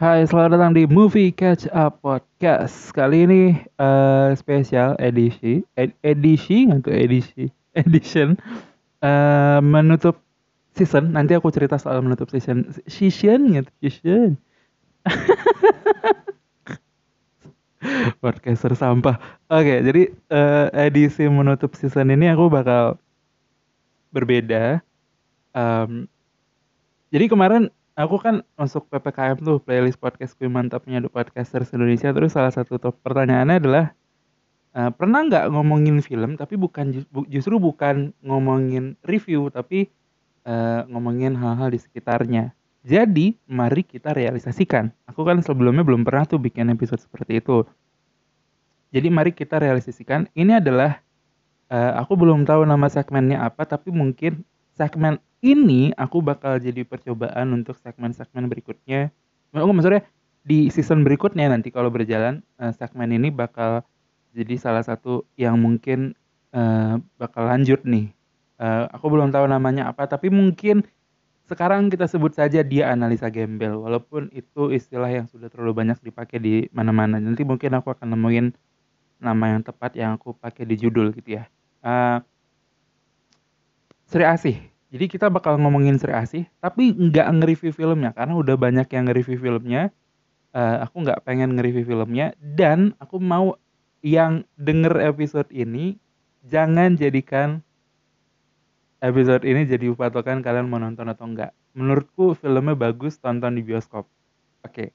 Hai, 0.00 0.24
selamat 0.24 0.56
datang 0.56 0.72
di 0.72 0.88
Movie 0.88 1.28
Catch 1.28 1.68
Up 1.76 2.00
Podcast. 2.00 2.88
Kali 2.96 3.28
ini 3.28 3.52
uh, 3.76 4.32
spesial 4.32 4.96
edisi, 4.96 5.60
ed 5.76 5.92
edisi 6.00 6.64
atau 6.72 6.88
edisi, 6.88 7.52
edition 7.76 8.32
uh, 9.04 9.60
menutup 9.60 10.16
season. 10.72 11.12
Nanti 11.12 11.36
aku 11.36 11.52
cerita 11.52 11.76
soal 11.76 12.00
menutup 12.00 12.32
season, 12.32 12.72
season 12.88 13.52
gitu, 13.52 13.68
season. 13.76 14.40
Podcaster 18.24 18.72
sampah. 18.72 19.20
Oke, 19.52 19.68
okay, 19.68 19.78
jadi 19.84 20.02
uh, 20.32 20.72
edisi 20.80 21.28
menutup 21.28 21.76
season 21.76 22.08
ini 22.08 22.32
aku 22.32 22.48
bakal 22.48 22.96
berbeda. 24.16 24.80
Um, 25.52 26.08
jadi 27.12 27.28
kemarin 27.28 27.68
aku 28.00 28.16
kan 28.20 28.42
masuk 28.56 28.88
PPKM 28.88 29.40
tuh 29.40 29.60
playlist 29.60 30.00
podcast 30.00 30.32
kui 30.36 30.48
mantapnya 30.48 31.00
The 31.04 31.10
Podcasters 31.12 31.72
Indonesia 31.76 32.10
terus 32.10 32.32
salah 32.32 32.52
satu 32.52 32.80
top 32.80 32.96
pertanyaannya 33.04 33.56
adalah 33.60 33.84
uh, 34.74 34.90
pernah 34.94 35.26
nggak 35.26 35.52
ngomongin 35.52 36.00
film 36.00 36.40
tapi 36.40 36.56
bukan 36.56 37.04
justru 37.28 37.60
bukan 37.60 38.16
ngomongin 38.24 38.96
review 39.04 39.52
tapi 39.52 39.90
uh, 40.46 40.86
ngomongin 40.88 41.36
hal-hal 41.36 41.68
di 41.70 41.80
sekitarnya. 41.80 42.54
Jadi 42.80 43.36
mari 43.44 43.84
kita 43.84 44.16
realisasikan. 44.16 44.88
Aku 45.04 45.20
kan 45.28 45.44
sebelumnya 45.44 45.84
belum 45.84 46.00
pernah 46.00 46.24
tuh 46.24 46.40
bikin 46.40 46.72
episode 46.72 47.04
seperti 47.04 47.44
itu. 47.44 47.68
Jadi 48.90 49.08
mari 49.12 49.36
kita 49.36 49.60
realisasikan. 49.60 50.26
Ini 50.32 50.64
adalah 50.64 51.04
uh, 51.68 51.92
aku 52.00 52.16
belum 52.16 52.48
tahu 52.48 52.64
nama 52.64 52.88
segmennya 52.88 53.44
apa 53.44 53.68
tapi 53.68 53.92
mungkin 53.92 54.42
segmen 54.74 55.20
ini 55.40 55.92
aku 55.96 56.20
bakal 56.20 56.60
jadi 56.60 56.84
percobaan 56.84 57.52
untuk 57.56 57.76
segmen-segmen 57.80 58.48
berikutnya. 58.48 59.08
Oh, 59.56 59.72
maksudnya 59.72 60.04
di 60.44 60.68
season 60.72 61.04
berikutnya 61.04 61.52
nanti 61.52 61.68
kalau 61.72 61.92
berjalan 61.92 62.40
uh, 62.60 62.72
segmen 62.72 63.12
ini 63.12 63.28
bakal 63.32 63.84
jadi 64.32 64.54
salah 64.56 64.84
satu 64.84 65.26
yang 65.34 65.58
mungkin 65.58 66.14
uh, 66.54 67.00
bakal 67.16 67.48
lanjut 67.48 67.82
nih. 67.84 68.12
Uh, 68.60 68.86
aku 68.92 69.08
belum 69.08 69.32
tahu 69.32 69.48
namanya 69.48 69.88
apa, 69.88 70.04
tapi 70.04 70.28
mungkin 70.28 70.84
sekarang 71.48 71.90
kita 71.90 72.06
sebut 72.06 72.36
saja 72.36 72.62
dia 72.62 72.92
analisa 72.92 73.26
gembel, 73.26 73.80
walaupun 73.80 74.30
itu 74.30 74.70
istilah 74.70 75.10
yang 75.10 75.26
sudah 75.26 75.50
terlalu 75.50 75.82
banyak 75.82 75.98
dipakai 76.04 76.38
di 76.38 76.54
mana-mana. 76.70 77.18
Nanti 77.18 77.42
mungkin 77.42 77.74
aku 77.74 77.90
akan 77.90 78.14
nemuin 78.14 78.46
nama 79.18 79.56
yang 79.56 79.64
tepat 79.64 79.96
yang 79.96 80.14
aku 80.14 80.36
pakai 80.36 80.68
di 80.68 80.76
judul 80.78 81.10
gitu 81.16 81.40
ya. 81.40 81.48
Uh, 81.80 82.20
Sri 84.06 84.22
Asih 84.22 84.70
jadi 84.90 85.06
kita 85.06 85.30
bakal 85.30 85.54
ngomongin 85.62 86.02
Sri 86.02 86.10
Asih, 86.10 86.44
tapi 86.58 86.90
nggak 86.90 87.26
nge-review 87.30 87.70
filmnya 87.70 88.10
karena 88.10 88.34
udah 88.34 88.58
banyak 88.58 88.90
yang 88.90 89.06
nge-review 89.06 89.38
filmnya. 89.38 89.94
Uh, 90.50 90.82
aku 90.82 91.06
nggak 91.06 91.22
pengen 91.22 91.54
nge-review 91.54 91.86
filmnya 91.86 92.34
dan 92.42 92.90
aku 92.98 93.22
mau 93.22 93.54
yang 94.02 94.42
denger 94.58 94.98
episode 94.98 95.46
ini 95.54 95.94
jangan 96.42 96.98
jadikan 96.98 97.62
episode 98.98 99.46
ini 99.46 99.62
jadi 99.62 99.94
patokan 99.94 100.42
kalian 100.42 100.66
mau 100.66 100.82
nonton 100.82 101.06
atau 101.06 101.22
enggak. 101.22 101.54
Menurutku 101.70 102.34
filmnya 102.34 102.74
bagus, 102.74 103.22
tonton 103.22 103.54
di 103.54 103.62
bioskop. 103.62 104.10
Oke. 104.66 104.74
Okay. 104.74 104.88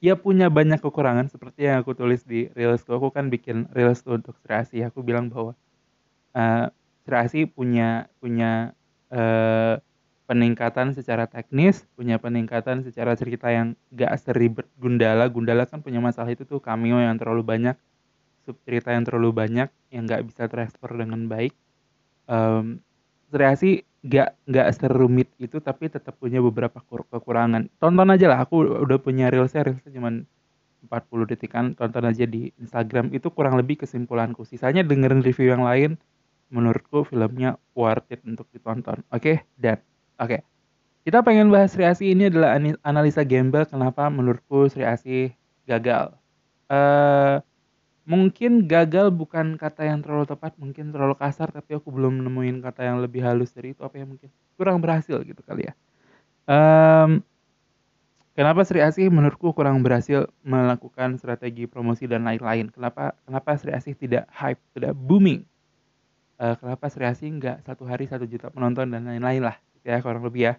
Ia 0.00 0.16
punya 0.16 0.48
banyak 0.48 0.80
kekurangan 0.80 1.28
seperti 1.28 1.68
yang 1.68 1.84
aku 1.84 1.92
tulis 1.92 2.24
di 2.24 2.48
Reels 2.56 2.88
Aku 2.88 3.12
kan 3.12 3.28
bikin 3.28 3.68
Reels 3.76 4.00
untuk 4.08 4.32
Sri 4.40 4.56
Asih. 4.56 4.88
Aku 4.88 5.04
bilang 5.04 5.28
bahwa 5.28 5.52
uh, 6.32 6.72
Sri 7.04 7.16
Asih 7.20 7.44
punya 7.52 8.08
punya 8.16 8.72
eh, 9.10 9.76
peningkatan 10.30 10.94
secara 10.94 11.26
teknis, 11.26 11.82
punya 11.98 12.22
peningkatan 12.22 12.86
secara 12.86 13.18
cerita 13.18 13.50
yang 13.50 13.74
gak 13.90 14.14
seribet 14.22 14.70
Gundala. 14.78 15.26
Gundala 15.26 15.66
kan 15.66 15.82
punya 15.82 15.98
masalah 15.98 16.30
itu 16.30 16.46
tuh 16.46 16.62
cameo 16.62 17.02
yang 17.02 17.18
terlalu 17.18 17.42
banyak, 17.42 17.74
sub 18.46 18.54
cerita 18.62 18.94
yang 18.94 19.02
terlalu 19.02 19.34
banyak 19.34 19.68
yang 19.90 20.06
gak 20.06 20.22
bisa 20.22 20.46
transfer 20.46 20.86
dengan 20.94 21.26
baik. 21.26 21.50
Um, 22.30 22.78
Sri 23.30 23.82
gak 24.06 24.38
gak 24.46 24.68
serumit 24.78 25.28
itu 25.42 25.58
tapi 25.58 25.90
tetap 25.90 26.14
punya 26.22 26.38
beberapa 26.38 26.78
kekurangan. 27.10 27.66
Tonton 27.82 28.14
aja 28.14 28.30
lah, 28.30 28.38
aku 28.46 28.86
udah 28.86 28.98
punya 29.02 29.34
reelsnya, 29.34 29.66
reelsnya 29.66 29.90
cuma 29.98 30.14
40 30.86 31.26
detikan, 31.26 31.64
tonton 31.74 32.06
aja 32.06 32.24
di 32.24 32.54
Instagram. 32.56 33.12
Itu 33.12 33.34
kurang 33.34 33.58
lebih 33.58 33.82
kesimpulanku. 33.82 34.46
Sisanya 34.48 34.86
dengerin 34.86 35.20
review 35.26 35.52
yang 35.52 35.66
lain, 35.66 36.00
menurutku 36.50 37.06
filmnya 37.06 37.56
worth 37.72 38.10
it 38.10 38.20
untuk 38.26 38.50
ditonton. 38.50 39.00
Oke, 39.14 39.22
okay? 39.22 39.36
dan 39.56 39.78
oke. 40.18 40.28
Okay. 40.36 40.40
Kita 41.00 41.24
pengen 41.24 41.48
bahas 41.48 41.72
Sri 41.72 41.88
Asih 41.88 42.12
ini 42.12 42.28
adalah 42.28 42.60
analisa 42.84 43.24
gembel 43.24 43.64
kenapa 43.64 44.12
menurutku 44.12 44.68
Sri 44.68 44.84
Asih 44.84 45.32
gagal. 45.64 46.12
Uh, 46.68 47.40
mungkin 48.04 48.68
gagal 48.68 49.08
bukan 49.14 49.56
kata 49.56 49.86
yang 49.86 50.04
terlalu 50.04 50.28
tepat, 50.28 50.58
mungkin 50.60 50.92
terlalu 50.92 51.16
kasar, 51.16 51.48
tapi 51.48 51.78
aku 51.78 51.88
belum 51.88 52.20
nemuin 52.26 52.60
kata 52.60 52.84
yang 52.84 52.98
lebih 53.00 53.24
halus 53.24 53.54
dari 53.54 53.72
itu 53.72 53.80
apa 53.80 53.96
ya 53.96 54.04
mungkin 54.04 54.28
kurang 54.58 54.82
berhasil 54.82 55.22
gitu 55.24 55.40
kali 55.46 55.70
ya. 55.70 55.74
Um, 56.44 57.22
kenapa 58.34 58.66
Sri 58.66 58.82
Asih 58.82 59.08
menurutku 59.08 59.54
kurang 59.54 59.80
berhasil 59.86 60.26
melakukan 60.42 61.16
strategi 61.16 61.64
promosi 61.70 62.10
dan 62.10 62.26
lain-lain? 62.26 62.68
Kenapa 62.74 63.16
kenapa 63.24 63.56
Sri 63.56 63.72
Asih 63.72 63.94
tidak 63.94 64.26
hype, 64.34 64.60
tidak 64.74 64.92
booming? 64.98 65.46
Uh, 66.40 66.54
kenapa 66.56 66.88
Sri 66.88 67.04
Asih 67.04 67.28
nggak 67.36 67.68
satu 67.68 67.84
hari 67.84 68.08
satu 68.08 68.24
juta 68.24 68.48
penonton 68.48 68.88
dan 68.88 69.04
lain-lain 69.04 69.44
lah 69.44 69.56
gitu 69.76 69.92
ya 69.92 70.00
kurang 70.00 70.24
lebih 70.24 70.42
ya. 70.50 70.54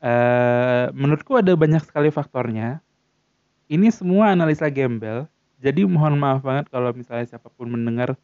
Uh, 0.00 0.88
menurutku 0.96 1.36
ada 1.36 1.52
banyak 1.52 1.84
sekali 1.84 2.08
faktornya. 2.08 2.80
Ini 3.70 3.92
semua 3.92 4.32
analisa 4.32 4.66
gembel 4.72 5.28
jadi 5.60 5.84
mohon 5.84 6.16
maaf 6.16 6.40
banget 6.40 6.72
kalau 6.72 6.90
misalnya 6.96 7.36
siapa 7.36 7.52
pun 7.52 7.68
mendengar 7.68 8.16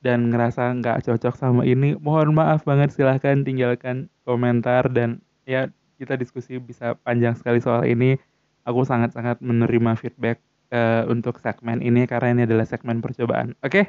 dan 0.00 0.32
ngerasa 0.32 0.72
nggak 0.80 1.04
cocok 1.04 1.36
sama 1.36 1.62
ini. 1.68 1.92
Mohon 2.00 2.40
maaf 2.40 2.64
banget 2.64 2.96
silahkan 2.96 3.44
tinggalkan 3.44 4.08
komentar 4.24 4.88
dan 4.88 5.20
ya 5.44 5.68
kita 6.00 6.16
diskusi 6.16 6.56
bisa 6.56 6.96
panjang 7.04 7.36
sekali 7.36 7.60
soal 7.60 7.84
ini. 7.84 8.16
Aku 8.64 8.88
sangat-sangat 8.88 9.40
menerima 9.44 9.96
feedback 10.00 10.40
uh, 10.72 11.04
untuk 11.08 11.40
segmen 11.40 11.84
ini 11.84 12.08
karena 12.08 12.32
ini 12.32 12.42
adalah 12.48 12.64
segmen 12.64 13.04
percobaan. 13.04 13.52
Oke 13.60 13.68
okay? 13.68 13.84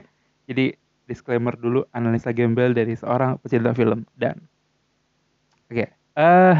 jadi 0.51 0.75
disclaimer 1.09 1.57
dulu 1.57 1.89
analisa 1.89 2.29
gembel 2.29 2.77
dari 2.77 2.93
seorang 2.93 3.41
pecinta 3.41 3.73
film 3.73 4.05
dan 4.13 4.37
oke 5.65 5.73
okay, 5.73 5.89
uh, 6.13 6.53
eh, 6.53 6.57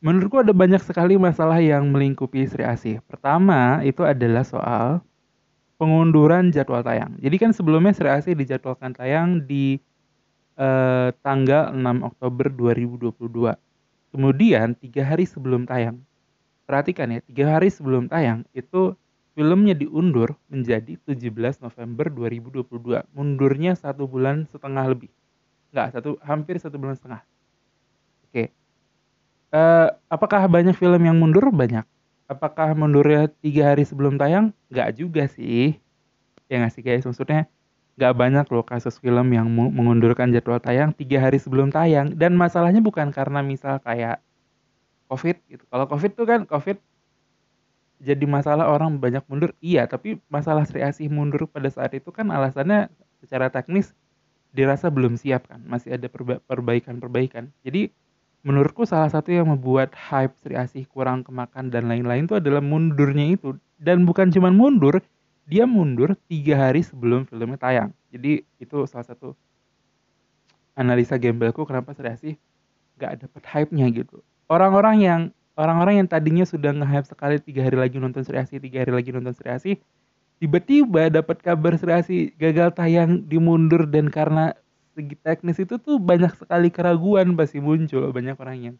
menurutku 0.00 0.40
ada 0.40 0.56
banyak 0.56 0.80
sekali 0.80 1.20
masalah 1.20 1.58
yang 1.58 1.90
melingkupi 1.90 2.46
Sri 2.46 2.62
Asih. 2.64 3.02
Pertama 3.04 3.82
itu 3.82 4.06
adalah 4.06 4.46
soal 4.46 5.02
pengunduran 5.78 6.50
jadwal 6.50 6.82
tayang. 6.82 7.18
Jadi 7.18 7.36
kan 7.38 7.50
sebelumnya 7.54 7.94
Sri 7.94 8.10
Asih 8.10 8.34
dijadwalkan 8.34 8.94
tayang 8.94 9.42
di 9.46 9.78
uh, 10.58 11.10
tanggal 11.22 11.74
6 11.74 12.08
Oktober 12.08 12.46
2022. 12.50 13.54
Kemudian 14.08 14.72
tiga 14.78 15.02
hari 15.04 15.28
sebelum 15.28 15.68
tayang, 15.68 16.00
perhatikan 16.64 17.12
ya, 17.12 17.20
tiga 17.28 17.44
hari 17.58 17.68
sebelum 17.68 18.08
tayang 18.08 18.42
itu 18.56 18.96
Filmnya 19.38 19.70
diundur 19.70 20.34
menjadi 20.50 20.98
17 21.06 21.62
November 21.62 22.10
2022. 22.10 23.06
Mundurnya 23.14 23.78
satu 23.78 24.10
bulan 24.10 24.50
setengah 24.50 24.82
lebih. 24.90 25.14
Enggak, 25.70 25.94
satu, 25.94 26.18
hampir 26.26 26.58
satu 26.58 26.74
bulan 26.74 26.98
setengah. 26.98 27.22
Oke. 28.26 28.50
Uh, 29.54 29.94
apakah 30.10 30.42
banyak 30.50 30.74
film 30.74 30.98
yang 31.06 31.14
mundur? 31.14 31.54
Banyak. 31.54 31.86
Apakah 32.26 32.74
mundurnya 32.74 33.30
tiga 33.38 33.70
hari 33.70 33.86
sebelum 33.86 34.18
tayang? 34.18 34.50
Enggak 34.74 34.98
juga 34.98 35.30
sih. 35.30 35.78
Ya 36.50 36.58
nggak 36.58 36.74
sih 36.74 36.82
guys? 36.82 37.06
Maksudnya 37.06 37.46
nggak 37.94 38.14
banyak 38.18 38.46
loh 38.50 38.66
kasus 38.66 38.98
film 38.98 39.30
yang 39.30 39.46
mengundurkan 39.54 40.34
jadwal 40.34 40.58
tayang 40.58 40.90
tiga 40.98 41.22
hari 41.22 41.38
sebelum 41.38 41.70
tayang. 41.70 42.10
Dan 42.18 42.34
masalahnya 42.34 42.82
bukan 42.82 43.14
karena 43.14 43.38
misal 43.46 43.78
kayak 43.86 44.18
COVID 45.14 45.36
gitu. 45.46 45.62
Kalau 45.70 45.86
COVID 45.86 46.10
tuh 46.18 46.26
kan 46.26 46.40
COVID 46.42 46.87
jadi 47.98 48.24
masalah 48.30 48.70
orang 48.70 49.02
banyak 49.02 49.26
mundur 49.26 49.50
iya 49.58 49.86
tapi 49.90 50.22
masalah 50.30 50.62
Sri 50.64 50.82
Asih 50.82 51.10
mundur 51.10 51.50
pada 51.50 51.66
saat 51.66 51.90
itu 51.98 52.14
kan 52.14 52.30
alasannya 52.30 52.86
secara 53.18 53.50
teknis 53.50 53.90
dirasa 54.54 54.88
belum 54.88 55.18
siap 55.18 55.50
kan 55.50 55.60
masih 55.66 55.98
ada 55.98 56.08
perbaikan-perbaikan. 56.46 57.52
Jadi 57.66 57.92
menurutku 58.46 58.86
salah 58.88 59.10
satu 59.10 59.34
yang 59.34 59.50
membuat 59.50 59.92
hype 59.92 60.32
Sri 60.40 60.56
Asih 60.56 60.86
kurang 60.88 61.26
kemakan 61.26 61.68
dan 61.68 61.90
lain-lain 61.90 62.24
itu 62.24 62.38
adalah 62.38 62.62
mundurnya 62.62 63.34
itu. 63.34 63.58
Dan 63.78 64.08
bukan 64.08 64.32
cuma 64.32 64.48
mundur 64.50 65.02
dia 65.48 65.64
mundur 65.64 66.12
tiga 66.28 66.68
hari 66.68 66.84
sebelum 66.84 67.24
filmnya 67.28 67.60
tayang. 67.60 67.90
Jadi 68.12 68.44
itu 68.60 68.78
salah 68.88 69.04
satu 69.04 69.32
analisa 70.78 71.18
gembelku 71.18 71.66
kenapa 71.66 71.92
Sri 71.92 72.08
Asih 72.08 72.34
gak 72.98 73.26
dapet 73.26 73.42
hype-nya 73.46 73.86
gitu. 73.90 74.22
Orang-orang 74.48 74.96
yang 75.02 75.20
orang-orang 75.58 76.00
yang 76.00 76.08
tadinya 76.08 76.46
sudah 76.46 76.70
nge-hype 76.70 77.10
sekali 77.10 77.36
tiga 77.42 77.66
hari 77.66 77.74
lagi 77.74 77.98
nonton 77.98 78.22
Sri 78.22 78.38
Asih, 78.38 78.62
tiga 78.62 78.86
hari 78.86 78.94
lagi 78.94 79.10
nonton 79.10 79.34
Sri 79.34 79.50
Asih, 79.50 79.74
tiba-tiba 80.38 81.10
dapat 81.10 81.42
kabar 81.42 81.74
Sri 81.74 81.90
Asih 81.90 82.20
gagal 82.38 82.78
tayang 82.78 83.26
dimundur 83.26 83.90
dan 83.90 84.06
karena 84.06 84.54
segi 84.94 85.18
teknis 85.18 85.58
itu 85.58 85.78
tuh 85.78 85.98
banyak 85.98 86.30
sekali 86.38 86.70
keraguan 86.70 87.34
pasti 87.34 87.58
muncul 87.58 88.10
banyak 88.10 88.34
orang 88.38 88.58
yang 88.58 88.76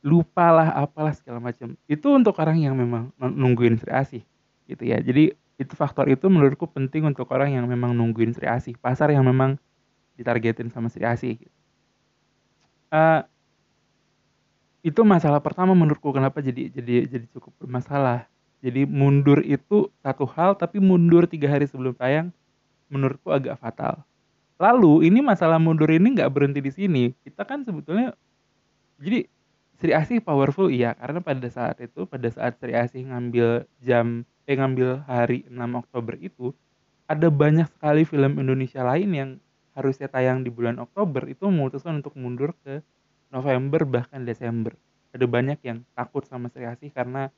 lupalah 0.00 0.72
apalah 0.74 1.12
segala 1.12 1.38
macam 1.38 1.76
itu 1.84 2.08
untuk 2.10 2.34
orang 2.40 2.58
yang 2.58 2.74
memang 2.74 3.14
nungguin 3.20 3.78
Sri 3.78 3.92
Asih 3.92 4.22
gitu 4.66 4.82
ya 4.86 4.98
jadi 4.98 5.34
itu 5.60 5.74
faktor 5.76 6.08
itu 6.08 6.26
menurutku 6.26 6.64
penting 6.66 7.04
untuk 7.04 7.28
orang 7.30 7.52
yang 7.52 7.68
memang 7.68 7.92
nungguin 7.92 8.32
Sri 8.32 8.48
Asih 8.48 8.74
pasar 8.80 9.12
yang 9.12 9.22
memang 9.22 9.60
ditargetin 10.16 10.72
sama 10.72 10.88
Sri 10.88 11.04
Asih 11.04 11.38
gitu. 11.38 11.54
uh, 12.90 13.22
itu 14.80 15.00
masalah 15.04 15.44
pertama 15.44 15.76
menurutku 15.76 16.08
kenapa 16.12 16.40
jadi 16.40 16.72
jadi 16.72 17.04
jadi 17.08 17.26
cukup 17.36 17.52
bermasalah. 17.60 18.24
Jadi 18.60 18.84
mundur 18.84 19.40
itu 19.40 19.88
satu 20.04 20.28
hal 20.36 20.52
tapi 20.56 20.80
mundur 20.80 21.24
tiga 21.24 21.48
hari 21.48 21.64
sebelum 21.64 21.96
tayang 21.96 22.28
menurutku 22.92 23.32
agak 23.32 23.56
fatal. 23.60 24.04
Lalu 24.60 25.08
ini 25.08 25.24
masalah 25.24 25.56
mundur 25.56 25.88
ini 25.88 26.12
nggak 26.12 26.28
berhenti 26.28 26.60
di 26.60 26.72
sini. 26.72 27.04
Kita 27.24 27.48
kan 27.48 27.64
sebetulnya 27.64 28.12
jadi 29.00 29.24
Sri 29.80 29.96
Asih 29.96 30.20
powerful 30.20 30.68
iya. 30.68 30.92
Karena 30.92 31.24
pada 31.24 31.48
saat 31.48 31.80
itu 31.80 32.04
pada 32.04 32.28
saat 32.28 32.60
Sri 32.60 32.76
Asih 32.76 33.08
ngambil 33.08 33.64
jam 33.80 34.28
eh 34.44 34.56
ngambil 34.56 35.08
hari 35.08 35.48
6 35.48 35.56
Oktober 35.56 36.20
itu 36.20 36.52
ada 37.08 37.32
banyak 37.32 37.68
sekali 37.72 38.04
film 38.04 38.36
Indonesia 38.36 38.84
lain 38.84 39.10
yang 39.12 39.30
harusnya 39.72 40.10
tayang 40.12 40.44
di 40.44 40.50
bulan 40.52 40.76
Oktober 40.82 41.24
itu 41.30 41.48
memutuskan 41.48 42.04
untuk 42.04 42.12
mundur 42.18 42.52
ke 42.60 42.84
November 43.30 43.86
bahkan 43.86 44.22
Desember. 44.26 44.74
Ada 45.10 45.26
banyak 45.26 45.58
yang 45.62 45.82
takut 45.94 46.22
sama 46.26 46.50
Sri 46.50 46.66
Asih 46.66 46.90
karena 46.94 47.30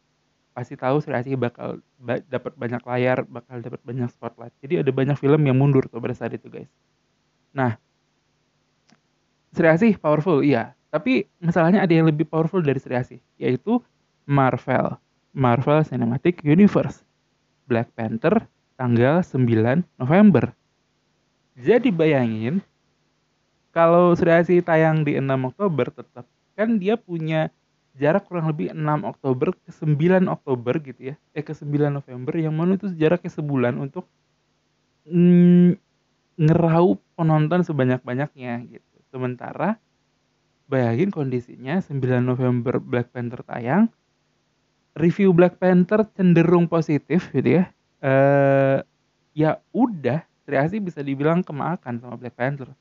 pasti 0.53 0.77
tahu 0.77 1.01
Sri 1.01 1.17
Asih 1.17 1.37
bakal 1.41 1.81
ba 1.97 2.21
dapat 2.21 2.53
banyak 2.57 2.83
layar, 2.85 3.25
bakal 3.25 3.61
dapat 3.61 3.81
banyak 3.85 4.09
spotlight. 4.13 4.53
Jadi 4.61 4.85
ada 4.85 4.91
banyak 4.93 5.17
film 5.17 5.41
yang 5.45 5.57
mundur 5.57 5.89
tuh 5.89 6.01
pada 6.01 6.13
saat 6.13 6.37
itu 6.37 6.49
guys. 6.49 6.69
Nah, 7.53 7.77
Sri 9.53 9.69
Asih 9.69 9.97
powerful 10.01 10.41
iya, 10.41 10.73
tapi 10.93 11.29
masalahnya 11.41 11.85
ada 11.85 11.93
yang 11.93 12.09
lebih 12.09 12.29
powerful 12.29 12.61
dari 12.61 12.81
Sri 12.81 12.97
Asih, 12.97 13.21
yaitu 13.41 13.81
Marvel. 14.29 14.97
Marvel 15.33 15.81
Cinematic 15.89 16.45
Universe. 16.45 17.01
Black 17.65 17.89
Panther 17.97 18.45
tanggal 18.77 19.25
9 19.25 19.49
November. 19.97 20.53
Jadi 21.57 21.89
bayangin 21.89 22.61
kalau 23.73 24.13
Sri 24.15 24.31
Asih 24.31 24.61
tayang 24.61 25.03
di 25.03 25.17
6 25.17 25.27
Oktober 25.49 25.89
tetap 25.91 26.29
kan 26.53 26.77
dia 26.77 27.01
punya 27.01 27.49
jarak 27.97 28.29
kurang 28.29 28.49
lebih 28.53 28.73
6 28.73 29.09
Oktober 29.09 29.57
ke 29.57 29.73
9 29.73 30.29
Oktober 30.29 30.75
gitu 30.81 31.01
ya. 31.13 31.15
Eh 31.33 31.45
ke 31.45 31.57
9 31.57 31.89
November 31.93 32.33
yang 32.37 32.53
mana 32.53 32.77
itu 32.77 32.93
jaraknya 32.93 33.33
sebulan 33.33 33.81
untuk 33.81 34.09
mm, 35.09 35.77
ngeraup 36.37 37.01
penonton 37.17 37.61
sebanyak-banyaknya 37.65 38.53
gitu. 38.69 38.97
Sementara 39.13 39.77
bayangin 40.73 41.13
kondisinya 41.13 41.81
9 41.85 42.01
November 42.25 42.81
Black 42.81 43.13
Panther 43.13 43.45
tayang 43.45 43.93
review 44.97 45.33
Black 45.33 45.61
Panther 45.61 46.05
cenderung 46.17 46.69
positif 46.69 47.29
gitu 47.33 47.61
ya 47.61 47.65
eh 48.03 48.81
ya 49.33 49.61
udah 49.73 50.25
Triasi 50.43 50.83
bisa 50.83 51.05
dibilang 51.05 51.45
kemakan 51.47 52.03
sama 52.03 52.19
Black 52.19 52.35
Panther 52.35 52.73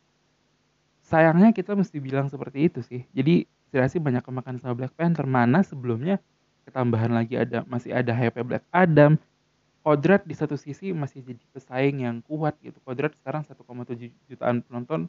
sayangnya 1.12 1.52
kita 1.52 1.76
mesti 1.76 2.00
bilang 2.00 2.32
seperti 2.32 2.72
itu 2.72 2.80
sih. 2.80 3.04
Jadi 3.12 3.44
Triasi 3.72 4.04
banyak 4.04 4.20
kemakan 4.28 4.60
sama 4.60 4.76
Black 4.76 4.92
Panther. 5.00 5.24
Mana 5.24 5.64
sebelumnya 5.64 6.20
ketambahan 6.68 7.16
lagi 7.16 7.40
ada 7.40 7.64
masih 7.64 7.96
ada 7.96 8.12
hype 8.12 8.44
Black 8.44 8.68
Adam. 8.76 9.16
Kodrat 9.82 10.28
di 10.28 10.36
satu 10.38 10.60
sisi 10.60 10.94
masih 10.94 11.24
jadi 11.26 11.42
pesaing 11.56 12.04
yang 12.04 12.20
kuat 12.28 12.60
gitu. 12.60 12.78
Kodrat 12.84 13.16
sekarang 13.18 13.48
1,7 13.48 14.12
jutaan 14.30 14.62
penonton 14.62 15.08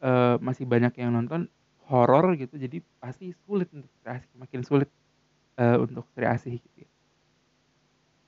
uh, 0.00 0.38
masih 0.40 0.64
banyak 0.64 0.94
yang 0.96 1.10
nonton 1.10 1.50
horor 1.90 2.38
gitu. 2.38 2.54
Jadi 2.54 2.80
pasti 3.02 3.34
sulit 3.44 3.68
untuk 3.74 3.90
Sri 4.00 4.22
makin 4.38 4.62
sulit 4.62 4.88
uh, 5.58 5.82
untuk 5.82 6.06
Sri 6.14 6.56
gitu 6.56 6.86
ya. 6.86 6.88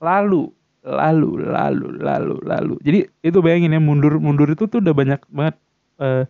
lalu 0.03 0.51
lalu 0.83 1.47
lalu 1.47 1.89
lalu 2.01 2.37
lalu. 2.43 2.75
Jadi 2.83 2.99
itu 3.23 3.39
bayangin 3.39 3.77
ya 3.77 3.81
mundur 3.81 4.19
mundur 4.19 4.51
itu 4.51 4.67
tuh 4.67 4.83
udah 4.83 4.93
banyak 4.97 5.21
banget 5.31 5.57
uh, 6.03 6.25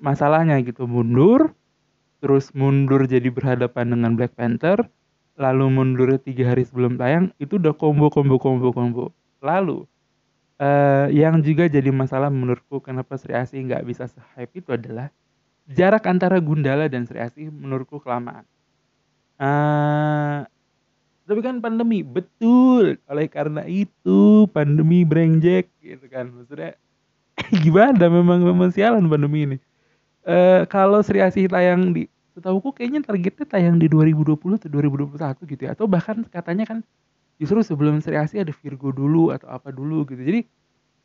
masalahnya 0.00 0.60
gitu. 0.64 0.88
Mundur 0.88 1.52
terus 2.24 2.50
mundur 2.56 3.04
jadi 3.04 3.28
berhadapan 3.28 3.92
dengan 3.92 4.16
Black 4.16 4.34
Panther 4.34 4.88
lalu 5.36 5.68
mundur 5.68 6.16
tiga 6.16 6.56
hari 6.56 6.64
sebelum 6.64 6.96
tayang 6.96 7.28
itu 7.36 7.60
udah 7.60 7.76
combo 7.76 8.08
combo 8.08 8.40
combo 8.40 8.72
combo. 8.72 9.04
Lalu 9.44 9.84
uh, 10.60 11.06
yang 11.12 11.44
juga 11.44 11.68
jadi 11.68 11.92
masalah 11.92 12.32
menurutku 12.32 12.80
kenapa 12.80 13.20
Sri 13.20 13.36
Asih 13.36 13.60
nggak 13.64 13.84
bisa 13.84 14.08
se-hype 14.08 14.52
itu 14.56 14.72
adalah 14.72 15.12
jarak 15.68 16.08
antara 16.08 16.40
Gundala 16.40 16.88
dan 16.88 17.04
Sri 17.04 17.20
Asih 17.20 17.52
menurutku 17.52 18.00
kelamaan. 18.00 18.48
Uh, 19.36 20.48
tapi 21.26 21.40
kan 21.42 21.58
pandemi 21.60 22.00
betul. 22.06 22.96
Oleh 23.10 23.26
karena 23.26 23.66
itu 23.66 24.46
pandemi 24.54 25.02
brengjek 25.02 25.68
gitu 25.82 26.06
kan. 26.08 26.30
Maksudnya 26.30 26.78
gimana? 27.64 28.08
Memang 28.08 28.40
memang 28.42 28.68
sialan 28.72 29.04
pandemi 29.06 29.44
ini. 29.46 29.56
Uh, 30.26 30.66
kalau 30.66 30.98
Sri 31.04 31.22
Asih 31.22 31.46
tayang 31.46 31.94
di 31.94 32.10
setahuku 32.34 32.74
kayaknya 32.74 33.00
targetnya 33.06 33.46
tayang 33.46 33.76
di 33.78 33.86
2020 33.86 34.36
atau 34.36 34.68
2021 34.68 35.52
gitu 35.52 35.62
ya. 35.68 35.70
Atau 35.76 35.86
bahkan 35.86 36.24
katanya 36.26 36.64
kan 36.66 36.78
justru 37.38 37.62
sebelum 37.62 38.00
Sri 38.02 38.16
Asih 38.18 38.42
ada 38.42 38.52
Virgo 38.52 38.90
dulu 38.90 39.30
atau 39.30 39.46
apa 39.52 39.70
dulu 39.70 40.02
gitu. 40.08 40.20
Jadi 40.20 40.40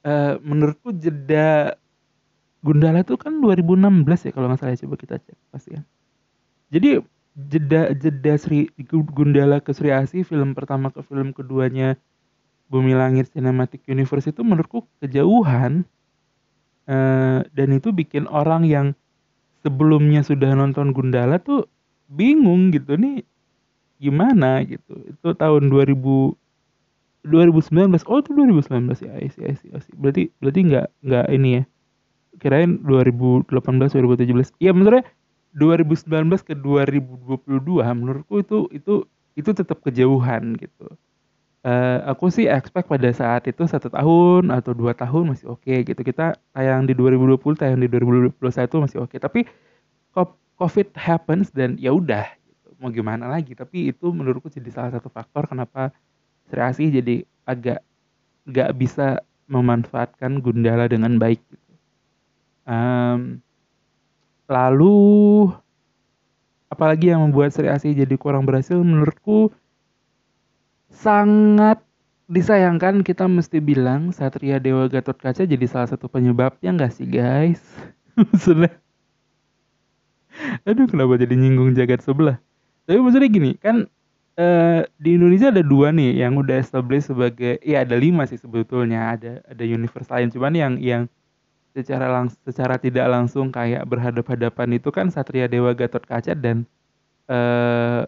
uh, 0.08 0.40
menurutku 0.42 0.96
jeda 0.96 1.76
Gundala 2.62 3.02
itu 3.02 3.18
kan 3.18 3.42
2016 3.42 4.06
ya 4.30 4.32
kalau 4.38 4.46
nggak 4.54 4.62
salah 4.62 4.74
ya, 4.78 4.86
coba 4.86 4.96
kita 5.02 5.16
cek 5.18 5.38
pasti 5.50 5.70
ya. 5.74 5.82
Jadi 6.70 7.02
jeda 7.36 7.90
jeda 7.98 8.34
Sri 8.38 8.70
Gundala 8.90 9.64
ke 9.64 9.74
Sri 9.74 9.90
Asi 9.90 10.22
film 10.22 10.54
pertama 10.54 10.94
ke 10.94 11.02
film 11.02 11.34
keduanya 11.34 11.98
Bumi 12.70 12.94
Langit 12.96 13.34
Cinematic 13.34 13.84
Universe 13.90 14.30
itu 14.30 14.46
menurutku 14.46 14.86
kejauhan 15.04 15.84
uh, 16.92 17.40
dan 17.56 17.70
itu 17.72 17.96
bikin 17.96 18.28
orang 18.28 18.68
yang 18.68 18.88
sebelumnya 19.64 20.22
sudah 20.22 20.52
nonton 20.52 20.92
Gundala 20.92 21.40
tuh 21.40 21.72
bingung 22.12 22.76
gitu 22.76 23.00
nih 23.00 23.24
gimana? 24.02 24.68
gitu. 24.68 25.00
Itu 25.08 25.32
tahun 25.38 25.72
2000 25.72 26.36
2019 27.22 28.02
oh 28.10 28.18
itu 28.18 28.34
2019 28.34 28.98
ya 29.06 29.14
sih 29.30 29.54
sih 29.54 29.70
berarti 29.94 30.34
berarti 30.42 30.60
nggak 30.68 30.88
nggak 31.06 31.28
ini 31.32 31.50
ya. 31.62 31.64
Kirain 32.42 32.82
2018 32.82 33.46
2017 33.54 34.58
iya 34.58 34.74
menurutnya 34.74 35.06
2019 35.54 36.48
ke 36.48 36.54
2022 36.58 37.46
menurutku 37.94 38.42
itu 38.42 38.58
itu 38.74 38.94
itu 39.38 39.50
tetap 39.52 39.84
kejauhan 39.86 40.56
gitu 40.58 40.96
uh, 41.66 41.98
aku 42.10 42.30
sih 42.34 42.46
expect 42.50 42.90
pada 42.90 43.10
saat 43.14 43.46
itu 43.50 43.64
satu 43.66 43.90
tahun 43.90 44.50
atau 44.50 44.72
dua 44.74 44.98
tahun 44.98 45.36
masih 45.36 45.52
oke 45.52 45.66
okay, 45.66 45.86
gitu 45.86 46.02
kita 46.02 46.38
tayang 46.54 46.86
di 46.86 46.94
2020 46.94 47.38
tayang 47.58 47.80
di 47.82 47.90
2021 47.90 48.38
masih 48.84 48.98
oke 49.02 49.12
okay. 49.12 49.20
tapi 49.20 49.46
covid 50.62 50.94
happens 50.94 51.50
dan 51.50 51.74
ya 51.82 51.90
udah 51.90 52.30
gitu. 52.46 52.70
mau 52.78 52.94
gimana 52.94 53.26
lagi 53.26 53.58
tapi 53.58 53.90
itu 53.90 54.14
menurutku 54.14 54.46
jadi 54.54 54.70
salah 54.70 54.94
satu 54.94 55.10
faktor 55.10 55.50
kenapa 55.50 55.90
Sri 56.54 56.62
Asih 56.62 56.94
jadi 56.94 57.26
agak 57.50 57.82
gak 58.46 58.72
bisa 58.78 59.26
memanfaatkan 59.50 60.38
Gundala 60.38 60.86
dengan 60.86 61.18
baik 61.18 61.42
gitu. 61.50 61.74
Um, 62.70 63.42
lalu 64.46 65.50
apalagi 66.70 67.10
yang 67.10 67.26
membuat 67.26 67.58
Sri 67.58 67.72
jadi 67.98 68.16
kurang 68.22 68.46
berhasil 68.46 68.78
menurutku 68.78 69.50
sangat 70.92 71.80
disayangkan 72.32 73.04
kita 73.04 73.28
mesti 73.28 73.60
bilang 73.60 74.16
Satria 74.16 74.60
Dewa 74.60 74.88
Gatot 74.88 75.20
Kaca 75.20 75.44
jadi 75.44 75.66
salah 75.68 75.92
satu 75.92 76.08
penyebabnya 76.08 76.72
nggak 76.72 76.94
sih 76.96 77.08
guys? 77.08 77.60
maksudnya? 78.20 78.72
Aduh 80.64 80.88
kenapa 80.88 81.20
jadi 81.20 81.36
nyinggung 81.36 81.76
jagat 81.76 82.04
sebelah? 82.04 82.40
Tapi 82.88 83.00
maksudnya 83.04 83.28
gini 83.28 83.52
kan 83.60 83.88
uh, 84.40 84.82
di 84.96 85.20
Indonesia 85.20 85.52
ada 85.52 85.64
dua 85.64 85.92
nih 85.92 86.24
yang 86.24 86.40
udah 86.40 86.60
established 86.60 87.12
sebagai 87.12 87.60
ya 87.64 87.84
ada 87.84 87.96
lima 88.00 88.24
sih 88.28 88.40
sebetulnya. 88.40 89.16
Ada 89.16 89.44
ada 89.48 89.64
universe 89.68 90.08
lain. 90.08 90.32
Cuman 90.32 90.54
yang 90.56 90.74
yang 90.80 91.04
secara 91.72 92.08
lang 92.12 92.28
secara 92.44 92.76
tidak 92.80 93.08
langsung 93.08 93.52
kayak 93.52 93.88
berhadap-hadapan 93.88 94.76
itu 94.76 94.92
kan 94.92 95.08
Satria 95.12 95.48
Dewa 95.48 95.72
Gatot 95.76 96.04
Kaca 96.04 96.36
dan 96.36 96.68
eh 97.32 98.04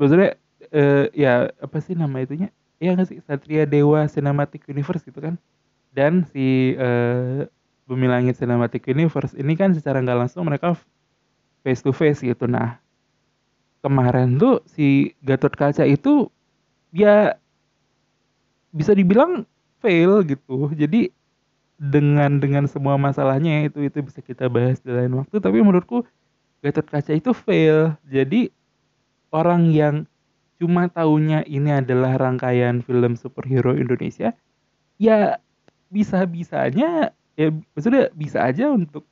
maksudnya 0.00 0.36
uh, 0.74 1.06
ya 1.14 1.54
apa 1.62 1.78
sih 1.78 1.94
nama 1.94 2.20
itunya? 2.20 2.50
Ya 2.82 2.92
nggak 2.92 3.08
sih 3.08 3.18
Satria 3.24 3.64
Dewa 3.64 4.10
Cinematic 4.10 4.66
Universe 4.66 5.06
gitu 5.06 5.22
kan. 5.22 5.38
Dan 5.94 6.26
si 6.34 6.74
uh, 6.74 7.46
Bumi 7.86 8.10
Langit 8.10 8.36
Cinematic 8.36 8.84
Universe 8.90 9.32
ini 9.38 9.54
kan 9.54 9.70
secara 9.72 10.02
nggak 10.02 10.26
langsung 10.26 10.42
mereka 10.44 10.74
face 11.62 11.80
to 11.80 11.94
face 11.94 12.20
gitu. 12.20 12.44
Nah, 12.50 12.82
kemarin 13.80 14.36
tuh 14.36 14.60
si 14.68 15.14
Gatot 15.22 15.54
Kaca 15.54 15.86
itu 15.86 16.28
ya 16.90 17.38
bisa 18.74 18.92
dibilang 18.92 19.46
fail 19.78 20.26
gitu. 20.26 20.74
Jadi 20.74 21.14
dengan 21.78 22.38
dengan 22.38 22.64
semua 22.70 22.94
masalahnya 22.98 23.66
itu 23.68 23.82
itu 23.86 23.98
bisa 24.02 24.22
kita 24.22 24.46
bahas 24.46 24.78
di 24.78 24.94
lain 24.94 25.10
waktu 25.18 25.36
tapi 25.42 25.58
menurutku 25.62 26.02
Gatot 26.64 26.88
Kaca 26.88 27.12
itu 27.14 27.30
fail. 27.30 27.94
Jadi 28.08 28.50
orang 29.34 29.70
yang 29.70 29.94
cuma 30.60 30.86
tahunya 30.86 31.44
ini 31.50 31.70
adalah 31.82 32.14
rangkaian 32.16 32.80
film 32.84 33.18
superhero 33.18 33.74
Indonesia, 33.74 34.32
ya 35.00 35.38
bisa-bisanya 35.90 37.10
ya 37.34 37.48
maksudnya 37.74 38.10
bisa 38.14 38.46
aja 38.46 38.70
untuk 38.70 39.06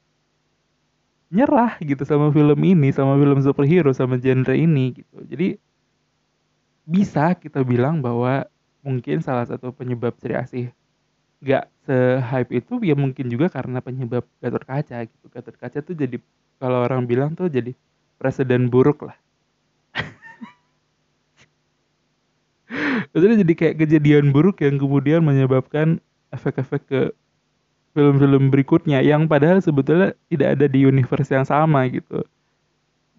nyerah 1.33 1.81
gitu 1.81 2.05
sama 2.05 2.29
film 2.29 2.61
ini, 2.61 2.93
sama 2.93 3.17
film 3.17 3.41
superhero, 3.41 3.91
sama 3.97 4.21
genre 4.21 4.53
ini 4.53 5.01
gitu. 5.01 5.17
Jadi 5.27 5.57
bisa 6.85 7.33
kita 7.39 7.65
bilang 7.65 8.05
bahwa 8.05 8.45
mungkin 8.83 9.23
salah 9.23 9.47
satu 9.47 9.71
penyebab 9.73 10.13
Sri 10.19 10.35
Asih 10.35 10.67
gak 11.43 11.67
se-hype 11.87 12.53
itu 12.55 12.79
ya 12.87 12.95
mungkin 12.95 13.27
juga 13.27 13.51
karena 13.51 13.83
penyebab 13.83 14.23
Gatot 14.39 14.63
Kaca 14.63 14.99
gitu. 15.07 15.27
Gatot 15.31 15.57
Kaca 15.59 15.79
tuh 15.83 15.95
jadi 15.97 16.21
kalau 16.63 16.85
orang 16.87 17.07
bilang 17.09 17.35
tuh 17.35 17.51
jadi 17.51 17.75
presiden 18.21 18.71
buruk 18.71 19.09
lah. 19.11 19.17
Maksudnya 23.13 23.37
jadi 23.45 23.55
kayak 23.55 23.77
kejadian 23.85 24.33
buruk 24.33 24.65
yang 24.65 24.81
kemudian 24.81 25.21
menyebabkan 25.21 26.01
efek-efek 26.33 26.83
ke 26.89 27.01
film-film 27.93 28.49
berikutnya 28.49 29.05
yang 29.05 29.29
padahal 29.29 29.61
sebetulnya 29.61 30.17
tidak 30.33 30.49
ada 30.57 30.67
di 30.69 30.89
universe 30.89 31.29
yang 31.29 31.45
sama 31.45 31.85
gitu. 31.93 32.25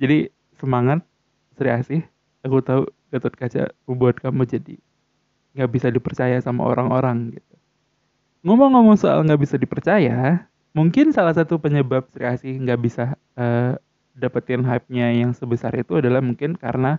Jadi 0.01 0.33
semangat 0.57 1.05
Sri 1.53 1.69
Asih, 1.69 2.01
aku 2.41 2.65
tahu 2.65 2.89
Gatot 3.13 3.33
Kaca 3.37 3.69
membuat 3.85 4.17
kamu 4.17 4.49
jadi 4.49 4.75
nggak 5.53 5.69
bisa 5.69 5.87
dipercaya 5.93 6.41
sama 6.41 6.65
orang-orang 6.65 7.37
gitu. 7.37 7.55
Ngomong-ngomong 8.41 8.97
soal 8.97 9.21
nggak 9.21 9.41
bisa 9.45 9.55
dipercaya, 9.61 10.49
mungkin 10.73 11.13
salah 11.13 11.37
satu 11.37 11.61
penyebab 11.61 12.09
Sri 12.09 12.25
Asih 12.25 12.53
nggak 12.57 12.79
bisa 12.81 13.13
uh, 13.37 13.77
dapetin 14.17 14.65
hype-nya 14.65 15.13
yang 15.13 15.37
sebesar 15.37 15.73
itu 15.77 16.01
adalah 16.01 16.21
mungkin 16.25 16.57
karena 16.57 16.97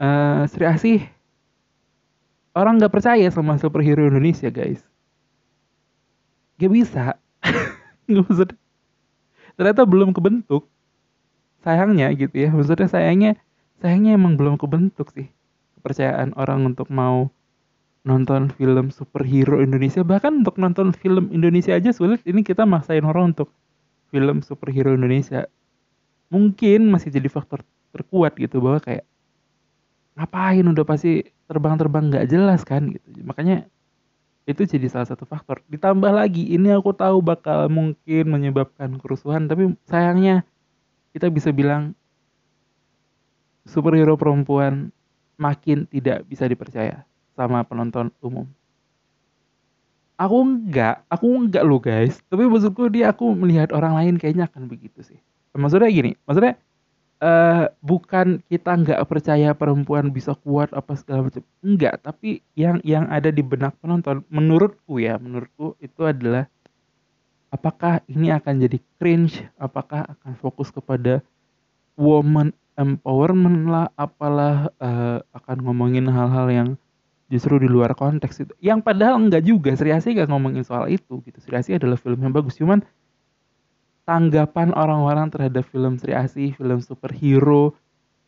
uh, 0.00 0.42
Sri 0.48 0.64
Asih 0.66 1.00
orang 2.56 2.80
nggak 2.80 2.90
percaya 2.90 3.28
sama 3.30 3.60
superhero 3.60 4.08
Indonesia 4.08 4.50
guys. 4.50 4.82
Gak 6.60 6.72
bisa. 6.72 7.16
Maksudnya, 8.10 8.58
ternyata 9.54 9.86
belum 9.86 10.10
kebentuk. 10.12 10.66
Sayangnya 11.62 12.10
gitu 12.16 12.36
ya. 12.36 12.50
Maksudnya 12.52 12.88
sayangnya 12.90 13.38
sayangnya 13.80 14.16
emang 14.16 14.36
belum 14.36 14.60
kebentuk 14.60 15.08
sih 15.16 15.32
kepercayaan 15.80 16.36
orang 16.36 16.68
untuk 16.68 16.92
mau 16.92 17.32
nonton 18.04 18.52
film 18.52 18.92
superhero 18.92 19.60
Indonesia 19.60 20.04
bahkan 20.04 20.44
untuk 20.44 20.60
nonton 20.60 20.92
film 20.92 21.32
Indonesia 21.32 21.72
aja 21.72 21.92
sulit 21.92 22.20
ini 22.28 22.44
kita 22.44 22.68
maksain 22.68 23.04
orang 23.04 23.32
untuk 23.36 23.52
film 24.12 24.44
superhero 24.44 24.92
Indonesia 24.92 25.48
mungkin 26.28 26.92
masih 26.92 27.12
jadi 27.12 27.28
faktor 27.32 27.64
terkuat 27.92 28.36
gitu 28.36 28.60
bahwa 28.60 28.80
kayak 28.84 29.04
ngapain 30.20 30.64
udah 30.68 30.84
pasti 30.84 31.24
terbang-terbang 31.48 32.12
nggak 32.12 32.26
jelas 32.28 32.60
kan 32.68 32.92
gitu 32.92 33.08
makanya 33.24 33.64
itu 34.44 34.68
jadi 34.68 34.92
salah 34.92 35.08
satu 35.08 35.24
faktor 35.24 35.64
ditambah 35.72 36.12
lagi 36.12 36.44
ini 36.52 36.76
aku 36.76 36.92
tahu 36.92 37.24
bakal 37.24 37.72
mungkin 37.72 38.28
menyebabkan 38.28 39.00
kerusuhan 39.00 39.48
tapi 39.48 39.72
sayangnya 39.88 40.44
kita 41.16 41.32
bisa 41.32 41.48
bilang 41.50 41.96
superhero 43.64 44.18
perempuan 44.18 44.92
makin 45.40 45.88
tidak 45.88 46.28
bisa 46.28 46.44
dipercaya 46.44 47.08
sama 47.32 47.64
penonton 47.64 48.12
umum. 48.20 48.44
Aku 50.20 50.44
enggak, 50.44 51.00
aku 51.08 51.24
enggak 51.32 51.64
loh 51.64 51.80
guys. 51.80 52.20
Tapi 52.28 52.44
maksudku 52.44 52.92
dia 52.92 53.08
aku 53.08 53.32
melihat 53.32 53.72
orang 53.72 53.96
lain 53.96 54.14
kayaknya 54.20 54.44
akan 54.52 54.68
begitu 54.68 55.00
sih. 55.00 55.16
Maksudnya 55.56 55.88
gini, 55.88 56.12
maksudnya 56.28 56.60
uh, 57.20 57.68
bukan 57.84 58.40
kita 58.48 58.74
enggak 58.74 59.00
percaya 59.06 59.52
perempuan 59.52 60.10
bisa 60.10 60.34
kuat 60.34 60.72
apa 60.72 60.96
segala 60.96 61.28
macam. 61.28 61.44
Enggak, 61.62 62.00
tapi 62.02 62.40
yang 62.56 62.80
yang 62.82 63.06
ada 63.12 63.28
di 63.28 63.44
benak 63.44 63.76
penonton 63.78 64.24
menurutku 64.32 64.98
ya, 64.98 65.20
menurutku 65.20 65.76
itu 65.78 66.02
adalah 66.04 66.48
apakah 67.52 68.00
ini 68.08 68.32
akan 68.34 68.66
jadi 68.66 68.78
cringe, 68.98 69.44
apakah 69.60 70.08
akan 70.18 70.32
fokus 70.40 70.72
kepada 70.72 71.20
woman 71.94 72.56
empowerment 72.74 73.68
lah? 73.68 73.86
Apalah 73.94 74.72
uh, 74.80 75.20
akan 75.36 75.56
ngomongin 75.62 76.08
hal-hal 76.08 76.48
yang 76.50 76.68
justru 77.30 77.62
di 77.62 77.68
luar 77.70 77.94
konteks 77.94 78.42
itu. 78.42 78.52
Yang 78.58 78.82
padahal 78.82 79.22
enggak 79.22 79.46
juga 79.46 79.70
Sri 79.78 79.94
Asih 79.94 80.18
gak 80.18 80.28
ngomongin 80.28 80.66
soal 80.66 80.90
itu 80.90 81.22
gitu. 81.22 81.38
Sri 81.38 81.54
Asih 81.54 81.78
adalah 81.78 81.94
film 81.94 82.18
yang 82.18 82.34
bagus. 82.34 82.58
Cuman 82.58 82.82
tanggapan 84.08 84.74
orang-orang 84.74 85.28
terhadap 85.30 85.66
film 85.68 85.96
Sri 85.96 86.16
Asih 86.16 86.56
film 86.56 86.78
superhero 86.82 87.76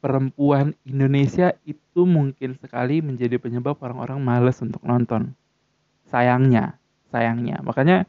perempuan 0.02 0.74
Indonesia 0.82 1.54
itu 1.62 2.02
mungkin 2.02 2.58
sekali 2.58 2.98
menjadi 3.00 3.38
penyebab 3.38 3.78
orang-orang 3.82 4.18
males 4.22 4.58
untuk 4.60 4.82
nonton 4.82 5.34
sayangnya 6.10 6.76
sayangnya 7.08 7.62
makanya 7.62 8.04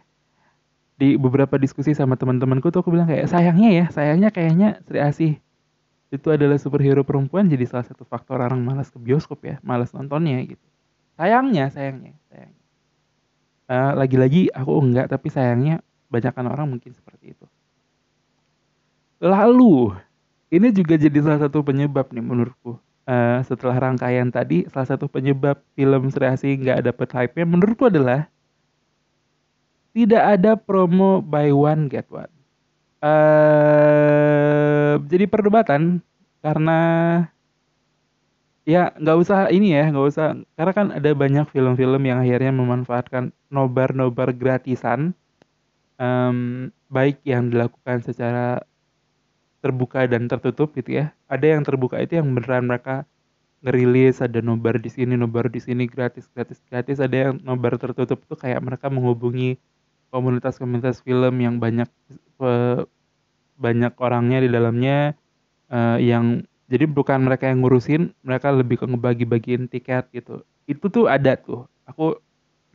di 0.98 1.18
beberapa 1.18 1.58
diskusi 1.58 1.98
sama 1.98 2.16
teman-temanku 2.16 2.70
tuh 2.70 2.86
aku 2.86 2.94
bilang 2.94 3.10
kayak 3.10 3.30
sayangnya 3.30 3.70
ya 3.74 3.86
sayangnya 3.90 4.30
kayaknya 4.30 4.70
Sri 4.86 5.00
Asih 5.02 5.34
itu 6.14 6.30
adalah 6.30 6.62
superhero 6.62 7.02
perempuan 7.02 7.50
jadi 7.50 7.66
salah 7.66 7.90
satu 7.90 8.06
faktor 8.06 8.38
orang 8.38 8.62
malas 8.62 8.94
ke 8.94 9.02
bioskop 9.02 9.42
ya, 9.50 9.58
malas 9.66 9.90
nontonnya 9.98 10.46
gitu. 10.46 10.62
Sayangnya, 11.18 11.74
sayangnya, 11.74 12.14
sayangnya. 12.30 12.64
Uh, 13.66 13.92
lagi-lagi 13.98 14.54
aku 14.54 14.78
enggak, 14.78 15.10
tapi 15.10 15.34
sayangnya 15.34 15.82
banyakkan 16.14 16.46
orang 16.46 16.70
mungkin 16.70 16.94
seperti 16.94 17.34
itu. 17.34 17.46
Lalu, 19.24 19.96
ini 20.52 20.68
juga 20.76 21.00
jadi 21.00 21.16
salah 21.24 21.48
satu 21.48 21.64
penyebab 21.64 22.12
nih 22.12 22.24
menurutku. 22.24 22.76
Uh, 23.04 23.40
setelah 23.48 23.80
rangkaian 23.80 24.28
tadi, 24.32 24.68
salah 24.68 24.88
satu 24.96 25.08
penyebab 25.08 25.60
film 25.76 26.12
Sri 26.12 26.28
Asih 26.28 26.60
nggak 26.60 26.92
dapet 26.92 27.08
hype-nya 27.16 27.48
menurutku 27.48 27.88
adalah 27.88 28.28
tidak 29.94 30.24
ada 30.26 30.58
promo 30.58 31.22
buy 31.22 31.54
one 31.54 31.86
get 31.86 32.10
one 32.10 32.34
uh, 33.06 34.98
jadi 35.06 35.30
perdebatan 35.30 36.02
karena 36.42 36.80
ya 38.66 38.90
nggak 38.98 39.18
usah 39.22 39.40
ini 39.54 39.78
ya 39.78 39.92
nggak 39.94 40.08
usah 40.10 40.36
karena 40.58 40.74
kan 40.74 40.88
ada 40.92 41.14
banyak 41.14 41.46
film-film 41.54 42.04
yang 42.04 42.20
akhirnya 42.26 42.52
memanfaatkan 42.52 43.32
nobar-nobar 43.54 44.34
gratisan 44.34 45.14
um, 46.02 46.68
baik 46.90 47.22
yang 47.24 47.54
dilakukan 47.54 48.02
secara 48.02 48.66
terbuka 49.64 50.04
dan 50.04 50.28
tertutup 50.28 50.76
gitu 50.76 51.00
ya. 51.00 51.16
Ada 51.32 51.56
yang 51.56 51.64
terbuka 51.64 52.04
itu 52.04 52.20
yang 52.20 52.28
beneran 52.36 52.68
mereka 52.68 53.08
ngerilis 53.64 54.20
ada 54.20 54.44
nobar 54.44 54.76
di 54.76 54.92
sini 54.92 55.16
nobar 55.16 55.48
di 55.48 55.64
sini 55.64 55.88
gratis 55.88 56.28
gratis 56.36 56.60
gratis. 56.68 57.00
Ada 57.00 57.32
yang 57.32 57.34
nobar 57.48 57.80
tertutup 57.80 58.20
tuh 58.28 58.36
kayak 58.36 58.60
mereka 58.60 58.92
menghubungi 58.92 59.56
komunitas-komunitas 60.12 61.00
film 61.00 61.40
yang 61.40 61.64
banyak 61.64 61.88
banyak 63.56 63.94
orangnya 64.04 64.44
di 64.44 64.50
dalamnya 64.52 65.16
uh, 65.72 65.96
yang 65.96 66.44
jadi 66.68 66.84
bukan 66.84 67.24
mereka 67.24 67.48
yang 67.48 67.64
ngurusin 67.64 68.12
mereka 68.20 68.52
lebih 68.52 68.84
ke 68.84 68.86
ngebagi-bagiin 68.86 69.72
tiket 69.72 70.12
gitu. 70.12 70.44
Itu 70.68 70.92
tuh 70.92 71.08
ada 71.08 71.40
tuh. 71.40 71.64
Aku 71.88 72.20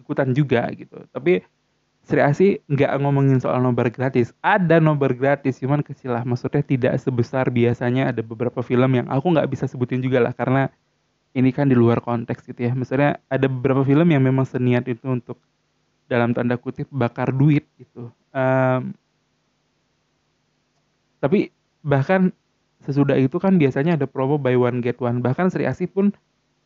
ikutan 0.01 0.33
juga 0.33 0.65
gitu. 0.73 1.05
Tapi 1.13 1.45
Sri 2.09 2.25
Asi 2.25 2.57
nggak 2.73 3.05
ngomongin 3.05 3.37
soal 3.37 3.61
nobar 3.61 3.93
gratis. 3.93 4.33
Ada 4.41 4.81
nobar 4.81 5.13
gratis 5.13 5.61
cuman 5.61 5.85
kecil 5.85 6.17
lah 6.17 6.25
maksudnya 6.25 6.65
tidak 6.65 6.97
sebesar 6.97 7.53
biasanya 7.53 8.09
ada 8.09 8.25
beberapa 8.25 8.65
film 8.65 8.97
yang 8.97 9.13
aku 9.13 9.29
nggak 9.37 9.45
bisa 9.53 9.69
sebutin 9.69 10.01
juga 10.01 10.25
lah 10.25 10.33
karena 10.33 10.73
ini 11.37 11.53
kan 11.53 11.69
di 11.69 11.77
luar 11.77 12.01
konteks 12.01 12.49
gitu 12.49 12.65
ya. 12.65 12.73
Maksudnya 12.73 13.21
ada 13.29 13.45
beberapa 13.45 13.85
film 13.85 14.09
yang 14.09 14.25
memang 14.25 14.49
seniat 14.49 14.89
itu 14.89 15.05
untuk 15.05 15.37
dalam 16.09 16.33
tanda 16.33 16.57
kutip 16.57 16.89
bakar 16.89 17.29
duit 17.29 17.69
gitu. 17.77 18.09
Um, 18.33 18.97
tapi 21.21 21.53
bahkan 21.85 22.33
sesudah 22.89 23.21
itu 23.21 23.37
kan 23.37 23.61
biasanya 23.61 24.01
ada 24.01 24.09
promo 24.09 24.41
buy 24.41 24.57
one 24.57 24.81
get 24.81 24.97
one. 24.97 25.21
Bahkan 25.21 25.53
Sri 25.53 25.69
Asih 25.69 25.93
pun 25.93 26.17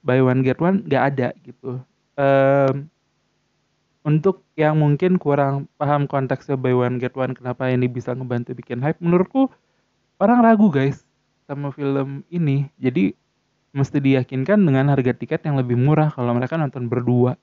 buy 0.06 0.22
one 0.22 0.46
get 0.46 0.62
one 0.62 0.86
nggak 0.86 1.02
ada 1.02 1.28
gitu. 1.42 1.82
Um, 2.14 2.86
untuk 4.02 4.42
yang 4.58 4.82
mungkin 4.82 5.14
kurang 5.16 5.70
paham 5.78 6.10
konteksnya 6.10 6.58
buy 6.58 6.74
one 6.74 6.98
get 6.98 7.14
one 7.14 7.38
kenapa 7.38 7.70
ini 7.70 7.86
bisa 7.86 8.14
ngebantu 8.18 8.58
bikin 8.58 8.82
hype 8.82 8.98
menurutku 8.98 9.46
orang 10.18 10.42
ragu 10.42 10.70
guys 10.70 11.06
sama 11.46 11.70
film 11.70 12.26
ini. 12.30 12.66
Jadi 12.82 13.14
mesti 13.72 13.98
diyakinkan 14.02 14.58
dengan 14.58 14.90
harga 14.92 15.14
tiket 15.16 15.46
yang 15.46 15.56
lebih 15.56 15.78
murah 15.78 16.10
kalau 16.10 16.34
mereka 16.34 16.58
nonton 16.58 16.90
berdua. 16.90 17.38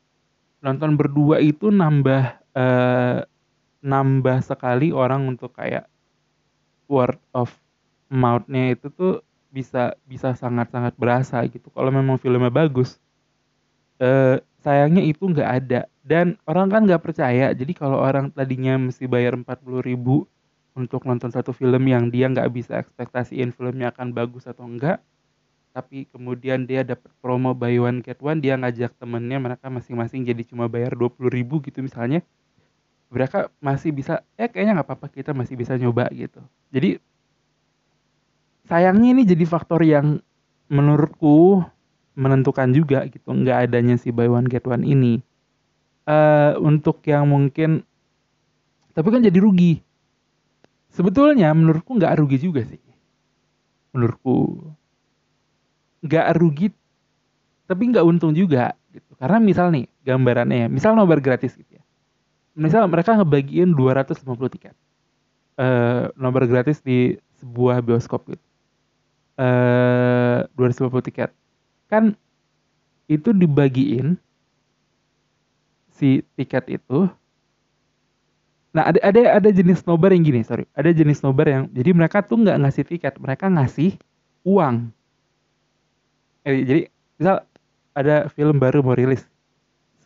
Nonton 0.59 0.99
berdua 0.99 1.39
itu 1.39 1.71
nambah 1.71 2.23
uh, 2.55 3.23
nambah 3.79 4.37
sekali 4.43 4.91
orang 4.91 5.31
untuk 5.31 5.55
kayak 5.55 5.87
word 6.91 7.15
of 7.31 7.55
mouth-nya 8.11 8.75
itu 8.75 8.91
tuh 8.91 9.23
bisa 9.49 9.95
bisa 10.03 10.35
sangat-sangat 10.35 10.93
berasa 10.99 11.39
gitu. 11.47 11.71
Kalau 11.71 11.89
memang 11.89 12.19
filmnya 12.19 12.51
bagus 12.51 12.99
uh, 14.03 14.41
sayangnya 14.59 15.03
itu 15.05 15.23
nggak 15.23 15.49
ada 15.63 15.81
dan 16.09 16.41
orang 16.49 16.73
kan 16.73 16.81
nggak 16.89 17.05
percaya. 17.05 17.53
Jadi 17.53 17.77
kalau 17.77 18.01
orang 18.01 18.33
tadinya 18.33 18.81
mesti 18.81 19.05
bayar 19.05 19.37
40 19.37 19.85
ribu 19.85 20.25
untuk 20.73 21.05
nonton 21.05 21.29
satu 21.29 21.53
film 21.53 21.85
yang 21.85 22.09
dia 22.09 22.25
nggak 22.25 22.49
bisa 22.49 22.81
ekspektasiin 22.81 23.53
filmnya 23.53 23.93
akan 23.93 24.17
bagus 24.17 24.49
atau 24.49 24.65
enggak 24.65 24.97
tapi 25.69 26.09
kemudian 26.09 26.65
dia 26.65 26.81
dapat 26.81 27.13
promo 27.21 27.53
buy 27.53 27.77
one 27.77 28.01
get 28.01 28.17
one 28.19 28.41
dia 28.41 28.57
ngajak 28.57 28.89
temennya 28.97 29.37
mereka 29.37 29.69
masing-masing 29.69 30.25
jadi 30.25 30.41
cuma 30.41 30.65
bayar 30.65 30.97
dua 30.97 31.13
puluh 31.13 31.29
ribu 31.29 31.61
gitu 31.61 31.85
misalnya 31.85 32.25
mereka 33.09 33.53
masih 33.61 33.93
bisa 33.93 34.25
eh 34.37 34.49
kayaknya 34.49 34.81
nggak 34.81 34.89
apa-apa 34.89 35.07
kita 35.09 35.31
masih 35.33 35.57
bisa 35.57 35.73
nyoba 35.77 36.09
gitu. 36.13 36.41
Jadi 36.69 37.01
sayangnya 38.69 39.17
ini 39.17 39.23
jadi 39.25 39.45
faktor 39.49 39.81
yang 39.81 40.21
menurutku 40.69 41.65
menentukan 42.13 42.69
juga 42.69 43.05
gitu 43.09 43.25
nggak 43.25 43.69
adanya 43.69 43.97
si 43.97 44.13
buy 44.13 44.29
one 44.29 44.45
get 44.45 44.65
one 44.69 44.85
ini 44.85 45.25
uh, 46.07 46.55
untuk 46.61 47.01
yang 47.07 47.27
mungkin 47.27 47.83
tapi 48.93 49.07
kan 49.09 49.23
jadi 49.23 49.39
rugi. 49.39 49.79
Sebetulnya 50.89 51.53
menurutku 51.53 51.95
nggak 51.95 52.15
rugi 52.19 52.37
juga 52.39 52.65
sih. 52.65 52.81
Menurutku 53.95 54.63
nggak 56.03 56.27
rugi 56.39 56.67
tapi 57.69 57.83
nggak 57.91 58.05
untung 58.05 58.31
juga 58.31 58.75
gitu. 58.93 59.11
Karena 59.19 59.37
misal 59.41 59.71
nih 59.73 59.85
gambarannya 60.05 60.71
misal 60.71 60.95
nobar 60.95 61.19
gratis 61.19 61.55
gitu 61.55 61.79
ya. 61.79 61.83
Misal 62.59 62.87
mereka 62.91 63.15
ngebagiin 63.15 63.71
250 63.71 64.25
tiket 64.55 64.75
uh, 65.59 66.03
nobar 66.15 66.47
gratis 66.47 66.79
di 66.79 67.19
sebuah 67.43 67.83
bioskop 67.83 68.31
gitu. 68.31 68.45
Uh, 69.39 70.47
250 70.55 71.07
tiket. 71.11 71.31
Kan 71.91 72.15
itu 73.11 73.31
dibagiin 73.35 74.19
si 75.99 76.23
tiket 76.39 76.79
itu. 76.79 77.11
Nah 78.71 78.83
ada 78.87 78.99
ada 79.03 79.21
ada 79.43 79.49
jenis 79.51 79.83
nobar 79.83 80.15
yang 80.15 80.23
gini 80.23 80.41
sorry. 80.47 80.63
Ada 80.71 80.95
jenis 80.95 81.19
nobar 81.19 81.51
yang 81.51 81.63
jadi 81.75 81.91
mereka 81.91 82.23
tuh 82.23 82.39
nggak 82.39 82.57
ngasih 82.63 82.85
tiket 82.87 83.13
mereka 83.19 83.51
ngasih 83.51 83.99
uang. 84.47 84.95
Eh, 86.47 86.63
jadi 86.63 86.81
misal 87.19 87.43
ada 87.91 88.31
film 88.31 88.55
baru 88.55 88.79
mau 88.79 88.95
rilis 88.95 89.27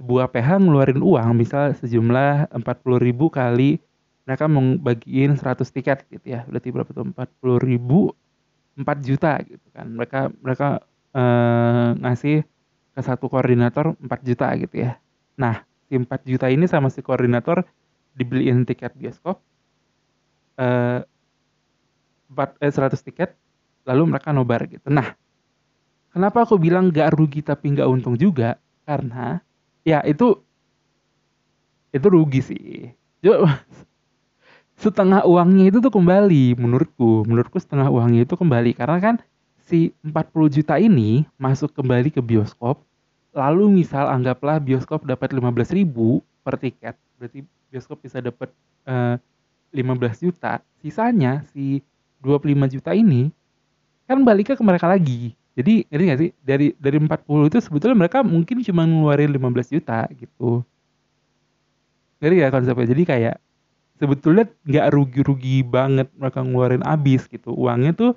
sebuah 0.02 0.34
PH 0.34 0.58
ngeluarin 0.58 1.06
uang 1.06 1.38
misal 1.38 1.78
sejumlah 1.78 2.50
40 2.50 2.98
ribu 2.98 3.30
kali 3.30 3.78
mereka 4.26 4.50
mau 4.50 4.64
bagiin 4.82 5.38
100 5.38 5.62
tiket 5.70 6.08
gitu 6.10 6.26
ya 6.34 6.42
berarti 6.50 6.74
berapa 6.74 6.90
tuh? 6.90 7.06
40 7.14 7.70
ribu 7.70 8.16
4 8.74 9.06
juta 9.06 9.38
gitu 9.46 9.68
kan. 9.70 9.86
Mereka 9.94 10.20
mereka 10.42 10.68
eh, 11.14 11.90
ngasih 12.02 12.38
ke 12.94 13.02
satu 13.02 13.26
koordinator 13.30 13.94
4 14.02 14.28
juta 14.28 14.48
gitu 14.58 14.76
ya. 14.82 14.98
Nah 15.38 15.62
si 15.94 16.02
4 16.02 16.10
juta 16.26 16.50
ini 16.50 16.66
sama 16.66 16.90
si 16.90 17.06
koordinator 17.06 17.62
dibeliin 18.18 18.66
tiket 18.66 18.98
bioskop 18.98 19.38
eh, 20.58 21.06
4, 22.34 22.58
eh, 22.66 22.74
100 22.74 22.98
tiket 23.06 23.38
lalu 23.86 24.18
mereka 24.18 24.34
nobar 24.34 24.66
gitu 24.66 24.90
nah 24.90 25.14
Kenapa 26.14 26.46
aku 26.46 26.62
bilang 26.62 26.94
gak 26.94 27.18
rugi 27.18 27.42
tapi 27.42 27.74
gak 27.74 27.90
untung 27.90 28.14
juga? 28.14 28.62
Karena 28.86 29.42
ya 29.82 30.06
itu 30.06 30.38
itu 31.90 32.08
rugi 32.08 32.42
sih. 32.46 32.94
setengah 34.84 35.26
uangnya 35.26 35.74
itu 35.74 35.82
tuh 35.82 35.90
kembali 35.90 36.54
menurutku. 36.54 37.26
Menurutku 37.26 37.58
setengah 37.58 37.90
uangnya 37.90 38.30
itu 38.30 38.38
kembali 38.38 38.78
karena 38.78 38.98
kan 39.02 39.16
si 39.66 39.98
40 40.06 40.54
juta 40.54 40.78
ini 40.78 41.26
masuk 41.42 41.74
kembali 41.74 42.14
ke 42.14 42.22
bioskop. 42.22 42.86
Lalu 43.34 43.84
misal 43.84 44.08
anggaplah 44.10 44.62
bioskop 44.62 45.10
dapat 45.10 45.34
15 45.34 45.74
ribu 45.74 46.22
per 46.46 46.62
tiket. 46.62 46.94
Berarti 47.18 47.42
bioskop 47.74 48.00
bisa 48.02 48.22
dapat 48.22 48.54
uh, 48.86 49.18
15 49.74 50.26
juta. 50.30 50.62
Sisanya 50.80 51.42
si 51.52 51.82
25 52.22 52.74
juta 52.78 52.94
ini 52.94 53.34
kan 54.06 54.22
baliknya 54.22 54.54
ke 54.54 54.64
mereka 54.64 54.86
lagi 54.86 55.34
jadi 55.54 55.86
ngerti 55.86 56.06
gak 56.10 56.20
sih 56.20 56.32
dari 56.42 56.68
dari 56.82 56.98
40 56.98 57.50
itu 57.50 57.58
sebetulnya 57.62 57.98
mereka 57.98 58.26
mungkin 58.26 58.66
cuma 58.66 58.90
ngeluarin 58.90 59.30
15 59.30 59.74
juta 59.78 60.10
gitu. 60.18 60.66
Ngerti 62.18 62.36
ya 62.42 62.50
konsepnya? 62.50 62.88
Jadi 62.90 63.04
kayak 63.06 63.36
sebetulnya 64.02 64.50
nggak 64.66 64.88
rugi-rugi 64.90 65.62
banget 65.62 66.10
mereka 66.18 66.42
ngeluarin 66.42 66.82
abis 66.82 67.30
gitu. 67.30 67.54
Uangnya 67.54 67.94
tuh 67.94 68.12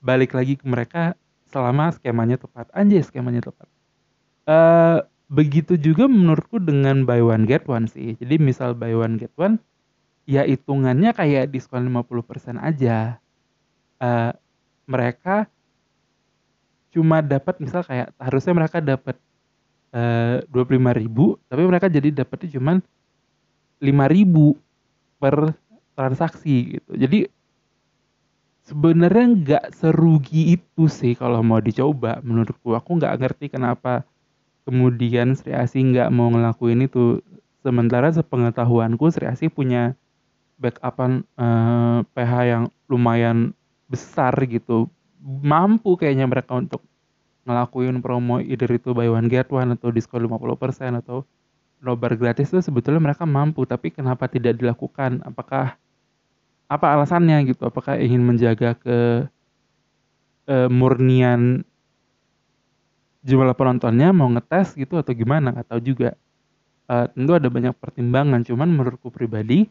balik 0.00 0.32
lagi 0.32 0.56
ke 0.56 0.64
mereka 0.64 1.12
selama 1.52 1.92
skemanya 1.92 2.40
tepat. 2.40 2.72
Anjay 2.72 3.04
skemanya 3.04 3.44
tepat. 3.44 3.68
Uh, 4.48 5.04
begitu 5.28 5.76
juga 5.76 6.08
menurutku 6.08 6.56
dengan 6.56 7.04
buy 7.04 7.20
one 7.20 7.44
get 7.44 7.68
one 7.68 7.84
sih. 7.84 8.16
Jadi 8.16 8.40
misal 8.40 8.72
buy 8.72 8.96
one 8.96 9.20
get 9.20 9.32
one 9.36 9.60
ya 10.24 10.44
hitungannya 10.48 11.12
kayak 11.12 11.52
diskon 11.52 11.92
50% 11.92 12.56
aja. 12.56 13.20
Uh, 14.00 14.32
mereka 14.88 15.52
cuma 16.88 17.20
dapat 17.20 17.60
misal 17.60 17.84
kayak 17.84 18.16
harusnya 18.16 18.52
mereka 18.56 18.80
dapat 18.80 19.20
eh, 19.92 20.40
dua 20.48 20.64
puluh 20.64 20.80
lima 20.80 20.92
ribu 20.96 21.36
tapi 21.46 21.62
mereka 21.68 21.86
jadi 21.92 22.08
dapatnya 22.24 22.48
cuma 22.56 22.80
lima 23.78 24.04
ribu 24.08 24.56
per 25.20 25.52
transaksi 25.92 26.78
gitu 26.80 26.90
jadi 26.96 27.28
sebenarnya 28.64 29.24
nggak 29.36 29.64
serugi 29.76 30.56
itu 30.56 30.88
sih 30.88 31.12
kalau 31.16 31.44
mau 31.44 31.60
dicoba 31.60 32.20
menurutku 32.24 32.72
aku 32.72 33.00
nggak 33.00 33.16
ngerti 33.20 33.46
kenapa 33.52 34.04
kemudian 34.68 35.32
Sri 35.32 35.56
Asi 35.56 35.80
nggak 35.80 36.12
mau 36.12 36.28
ngelakuin 36.28 36.84
itu. 36.84 37.24
Sementara 37.64 38.12
sepengetahuanku 38.12 39.08
Sri 39.08 39.24
Asi 39.24 39.48
punya 39.48 39.96
backupan 40.60 41.24
eh, 41.40 41.98
PH 42.12 42.32
yang 42.44 42.64
lumayan 42.92 43.56
besar 43.88 44.36
gitu. 44.44 44.92
Mampu 45.24 45.96
kayaknya 45.96 46.28
mereka 46.28 46.60
untuk 46.60 46.84
ngelakuin 47.48 48.04
promo 48.04 48.44
either 48.44 48.68
itu 48.68 48.92
buy 48.92 49.08
one 49.08 49.32
get 49.32 49.48
one 49.48 49.72
atau 49.72 49.88
diskon 49.88 50.28
50% 50.28 51.00
atau 51.00 51.24
nobar 51.80 52.12
gratis 52.20 52.52
itu 52.52 52.60
sebetulnya 52.60 53.00
mereka 53.00 53.24
mampu 53.24 53.64
tapi 53.64 53.88
kenapa 53.88 54.28
tidak 54.28 54.60
dilakukan? 54.60 55.24
Apakah 55.24 55.80
apa 56.68 56.86
alasannya 56.92 57.48
gitu? 57.48 57.64
Apakah 57.64 57.96
ingin 57.96 58.20
menjaga 58.20 58.76
ke 58.76 59.24
e, 60.44 60.56
murnian 60.68 61.64
jumlah 63.28 63.52
penontonnya 63.52 64.08
mau 64.16 64.32
ngetes 64.32 64.72
gitu 64.72 64.96
atau 64.96 65.12
gimana 65.12 65.52
atau 65.52 65.76
juga 65.76 66.16
e, 66.88 66.94
tentu 67.12 67.36
ada 67.36 67.52
banyak 67.52 67.76
pertimbangan 67.76 68.40
cuman 68.48 68.68
menurutku 68.72 69.12
pribadi 69.12 69.68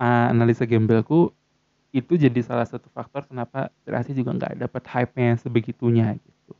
analisa 0.00 0.64
gembelku 0.64 1.32
itu 1.90 2.14
jadi 2.14 2.40
salah 2.40 2.64
satu 2.64 2.86
faktor 2.94 3.26
kenapa 3.26 3.68
kreasi 3.82 4.14
juga 4.14 4.32
nggak 4.32 4.62
dapat 4.62 4.82
hype-nya 4.86 5.36
sebegitunya 5.42 6.16
gitu. 6.16 6.54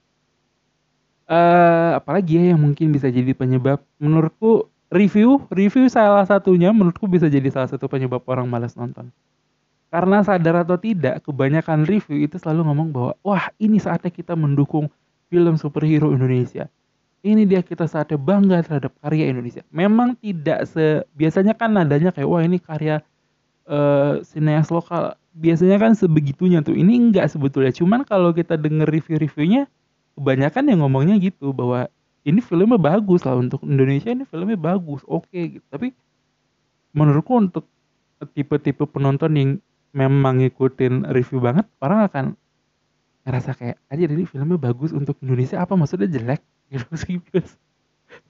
Uh, 1.30 1.94
apalagi 1.94 2.34
ya 2.34 2.44
yang 2.52 2.60
mungkin 2.60 2.90
bisa 2.90 3.06
jadi 3.06 3.30
penyebab 3.30 3.78
menurutku 4.02 4.66
review 4.90 5.38
review 5.54 5.86
salah 5.86 6.26
satunya 6.26 6.74
menurutku 6.74 7.06
bisa 7.06 7.30
jadi 7.30 7.46
salah 7.54 7.70
satu 7.70 7.86
penyebab 7.86 8.26
orang 8.26 8.50
malas 8.50 8.74
nonton 8.74 9.14
karena 9.94 10.26
sadar 10.26 10.66
atau 10.66 10.74
tidak 10.74 11.22
kebanyakan 11.22 11.86
review 11.86 12.26
itu 12.26 12.34
selalu 12.34 12.66
ngomong 12.66 12.88
bahwa 12.90 13.12
wah 13.22 13.46
ini 13.62 13.78
saatnya 13.78 14.10
kita 14.10 14.34
mendukung 14.34 14.90
film 15.30 15.54
superhero 15.56 16.10
Indonesia 16.10 16.66
ini 17.22 17.46
dia 17.46 17.62
kita 17.62 17.86
saatnya 17.86 18.18
bangga 18.18 18.66
terhadap 18.66 18.92
karya 19.00 19.30
Indonesia 19.30 19.62
memang 19.70 20.18
tidak 20.18 20.66
se 20.66 21.06
biasanya 21.14 21.54
kan 21.56 21.72
nadanya 21.72 22.10
kayak 22.10 22.28
wah 22.28 22.42
ini 22.42 22.58
karya 22.58 23.00
uh, 23.70 24.18
sineas 24.26 24.68
lokal 24.68 25.14
biasanya 25.34 25.78
kan 25.78 25.92
sebegitunya 25.94 26.62
tuh. 26.64 26.74
Ini 26.74 26.90
enggak 26.90 27.30
sebetulnya. 27.30 27.70
Cuman 27.70 28.02
kalau 28.02 28.34
kita 28.34 28.58
denger 28.58 28.90
review-reviewnya, 28.90 29.70
kebanyakan 30.18 30.64
yang 30.70 30.78
ngomongnya 30.82 31.16
gitu 31.22 31.54
bahwa 31.54 31.86
ini 32.26 32.42
filmnya 32.42 32.76
bagus 32.76 33.24
lah 33.24 33.38
untuk 33.38 33.64
Indonesia 33.64 34.12
ini 34.12 34.26
filmnya 34.28 34.58
bagus, 34.58 35.00
oke 35.06 35.24
okay, 35.30 35.58
gitu. 35.58 35.66
Tapi 35.70 35.94
menurutku 36.92 37.32
untuk 37.38 37.64
tipe-tipe 38.36 38.84
penonton 38.84 39.32
yang 39.38 39.50
memang 39.96 40.44
ngikutin 40.44 41.08
review 41.14 41.40
banget, 41.40 41.64
orang 41.80 42.00
akan 42.06 42.24
ngerasa 43.24 43.52
kayak 43.56 43.76
aja 43.92 44.02
ini 44.08 44.24
filmnya 44.24 44.56
bagus 44.56 44.90
untuk 44.96 45.20
Indonesia 45.20 45.60
apa 45.60 45.76
maksudnya 45.76 46.08
jelek 46.08 46.40
gitu 46.72 46.94
sih 46.96 47.20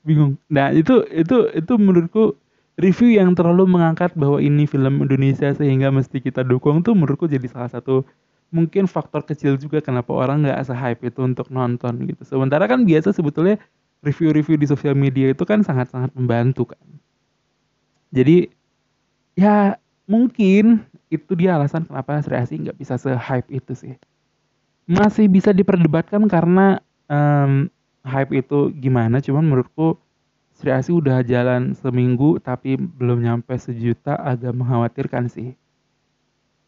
bingung. 0.04 0.36
Nah 0.52 0.72
itu 0.72 1.04
itu 1.12 1.48
itu 1.56 1.72
menurutku 1.76 2.36
review 2.80 3.16
yang 3.16 3.36
terlalu 3.36 3.68
mengangkat 3.68 4.12
bahwa 4.16 4.40
ini 4.40 4.64
film 4.64 5.04
Indonesia 5.04 5.52
sehingga 5.52 5.92
mesti 5.92 6.20
kita 6.20 6.44
dukung 6.44 6.80
tuh 6.80 6.96
menurutku 6.96 7.28
jadi 7.28 7.44
salah 7.48 7.68
satu 7.68 8.04
mungkin 8.50 8.90
faktor 8.90 9.22
kecil 9.22 9.54
juga 9.60 9.78
kenapa 9.78 10.10
orang 10.10 10.42
nggak 10.42 10.58
asa 10.58 10.74
hype 10.74 11.06
itu 11.06 11.22
untuk 11.22 11.48
nonton 11.52 12.08
gitu. 12.08 12.22
Sementara 12.26 12.66
kan 12.66 12.82
biasa 12.82 13.14
sebetulnya 13.14 13.60
review-review 14.02 14.56
di 14.56 14.66
sosial 14.66 14.96
media 14.96 15.30
itu 15.30 15.44
kan 15.44 15.60
sangat-sangat 15.62 16.10
membantu 16.16 16.72
kan. 16.72 16.82
Jadi 18.10 18.50
ya 19.38 19.78
mungkin 20.10 20.82
itu 21.12 21.30
dia 21.38 21.54
alasan 21.54 21.86
kenapa 21.86 22.18
Sri 22.22 22.34
Asi 22.34 22.54
nggak 22.58 22.78
bisa 22.80 22.98
se-hype 22.98 23.46
itu 23.54 23.72
sih. 23.76 23.94
Masih 24.90 25.30
bisa 25.30 25.54
diperdebatkan 25.54 26.26
karena 26.26 26.82
um, 27.06 27.70
hype 28.02 28.34
itu 28.34 28.74
gimana, 28.74 29.22
cuman 29.22 29.46
menurutku 29.46 29.94
Sri 30.58 30.74
Asi 30.74 30.90
udah 30.90 31.22
jalan 31.22 31.78
seminggu 31.78 32.42
tapi 32.42 32.74
belum 32.74 33.22
nyampe 33.22 33.54
sejuta 33.54 34.18
agak 34.18 34.50
mengkhawatirkan 34.50 35.30
sih. 35.30 35.54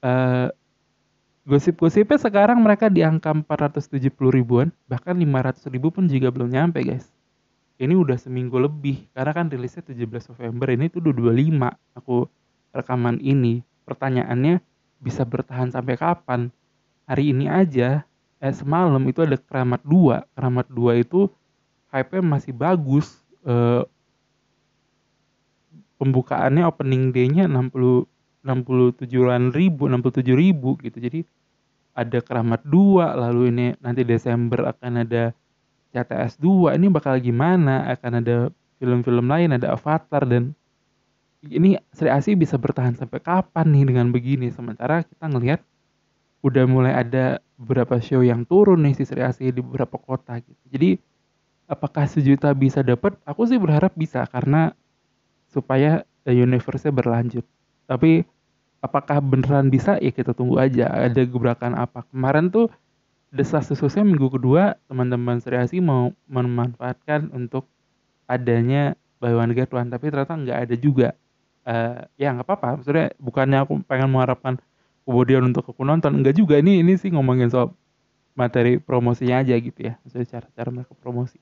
uh, 0.06 0.48
gosip-gosipnya 1.42 2.18
sekarang 2.22 2.62
mereka 2.62 2.86
di 2.86 3.02
angka 3.02 3.34
470 3.34 4.14
ribuan 4.30 4.70
bahkan 4.86 5.18
500 5.18 5.74
ribu 5.74 5.90
pun 5.90 6.06
juga 6.06 6.30
belum 6.30 6.54
nyampe 6.54 6.80
guys. 6.86 7.10
Ini 7.82 7.98
udah 7.98 8.14
seminggu 8.14 8.62
lebih 8.62 9.10
karena 9.10 9.32
kan 9.34 9.50
rilisnya 9.50 9.82
17 9.82 10.30
November 10.32 10.66
ini 10.70 10.86
tuh 10.86 11.02
udah 11.02 11.34
25 11.34 11.98
aku 11.98 12.30
rekaman 12.70 13.18
ini. 13.18 13.66
Pertanyaannya 13.82 14.62
bisa 15.02 15.26
bertahan 15.26 15.74
sampai 15.74 15.98
kapan? 15.98 16.54
Hari 17.10 17.34
ini 17.34 17.50
aja 17.50 18.06
eh 18.42 18.54
semalam 18.54 19.00
itu 19.06 19.22
ada 19.22 19.38
keramat 19.38 19.80
dua. 19.86 20.26
Keramat 20.34 20.66
dua 20.66 20.98
itu 20.98 21.30
hype-nya 21.94 22.22
masih 22.26 22.50
bagus 22.50 23.22
eh, 23.46 23.86
pembukaannya 26.02 26.66
opening 26.66 27.14
day-nya 27.14 27.46
60 27.46 28.10
67 28.42 29.06
ribu 29.54 29.86
67 29.86 30.34
ribu 30.34 30.74
gitu. 30.82 30.98
Jadi 30.98 31.22
ada 31.94 32.18
keramat 32.18 32.66
dua 32.66 33.14
lalu 33.14 33.54
ini 33.54 33.66
nanti 33.78 34.02
Desember 34.02 34.66
akan 34.66 35.06
ada 35.06 35.30
CTS 35.92 36.40
2 36.40 36.74
ini 36.80 36.88
bakal 36.88 37.20
gimana? 37.20 37.86
Akan 37.92 38.18
ada 38.18 38.48
film-film 38.80 39.28
lain 39.28 39.54
ada 39.54 39.76
Avatar 39.76 40.24
dan 40.24 40.56
ini 41.46 41.76
Sri 41.92 42.08
Asi 42.08 42.32
bisa 42.32 42.56
bertahan 42.56 42.96
sampai 42.96 43.20
kapan 43.20 43.66
nih 43.70 43.84
dengan 43.92 44.08
begini? 44.08 44.48
Sementara 44.48 45.04
kita 45.04 45.28
ngelihat 45.28 45.60
udah 46.42 46.64
mulai 46.66 46.92
ada 46.92 47.38
beberapa 47.54 48.02
show 48.02 48.20
yang 48.26 48.42
turun 48.42 48.82
nih 48.82 48.98
si 48.98 49.06
Sri 49.06 49.22
Asi 49.22 49.54
di 49.54 49.62
beberapa 49.62 49.94
kota 49.94 50.42
gitu. 50.42 50.62
Jadi 50.66 50.98
apakah 51.70 52.10
sejuta 52.10 52.50
bisa 52.52 52.82
dapat? 52.82 53.14
Aku 53.22 53.46
sih 53.46 53.56
berharap 53.56 53.94
bisa 53.94 54.26
karena 54.26 54.74
supaya 55.46 56.02
universe-nya 56.26 56.90
berlanjut. 56.90 57.46
Tapi 57.86 58.26
apakah 58.82 59.22
beneran 59.22 59.70
bisa? 59.70 59.96
Ya 60.02 60.10
kita 60.10 60.34
tunggu 60.34 60.58
aja. 60.58 60.90
Ada 60.90 61.22
gebrakan 61.22 61.78
apa? 61.78 62.02
Kemarin 62.10 62.50
tuh 62.50 62.66
desas 63.32 63.70
desusnya 63.70 64.04
minggu 64.04 64.28
kedua 64.28 64.76
teman-teman 64.90 65.38
Sri 65.40 65.56
Asi 65.56 65.78
mau 65.78 66.12
memanfaatkan 66.28 67.32
untuk 67.32 67.64
adanya 68.28 68.98
buy 69.22 69.32
one 69.32 69.54
tapi 69.88 70.10
ternyata 70.10 70.34
nggak 70.34 70.58
ada 70.68 70.74
juga. 70.74 71.08
Uh, 71.62 72.02
ya 72.18 72.34
nggak 72.34 72.46
apa-apa. 72.50 72.82
Maksudnya 72.82 73.14
bukannya 73.22 73.58
aku 73.62 73.72
pengen 73.86 74.10
mengharapkan 74.10 74.58
kemudian 75.02 75.42
untuk 75.46 75.66
aku 75.66 75.82
nonton 75.82 76.22
enggak 76.22 76.38
juga. 76.38 76.58
Ini 76.58 76.82
ini 76.82 76.94
sih 76.98 77.10
ngomongin 77.10 77.50
soal 77.50 77.74
materi 78.32 78.80
promosinya 78.80 79.42
aja 79.44 79.54
gitu 79.58 79.92
ya. 79.92 79.98
Maksudnya 80.02 80.26
cara 80.28 80.46
cara 80.54 80.68
mereka 80.72 80.92
promosi. 80.98 81.38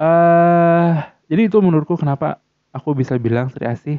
Uh, 0.00 0.96
jadi 1.28 1.52
itu 1.52 1.60
menurutku 1.60 1.92
kenapa 2.00 2.40
aku 2.72 2.96
bisa 2.96 3.20
bilang 3.20 3.52
Sri 3.52 3.68
Asih 3.68 3.98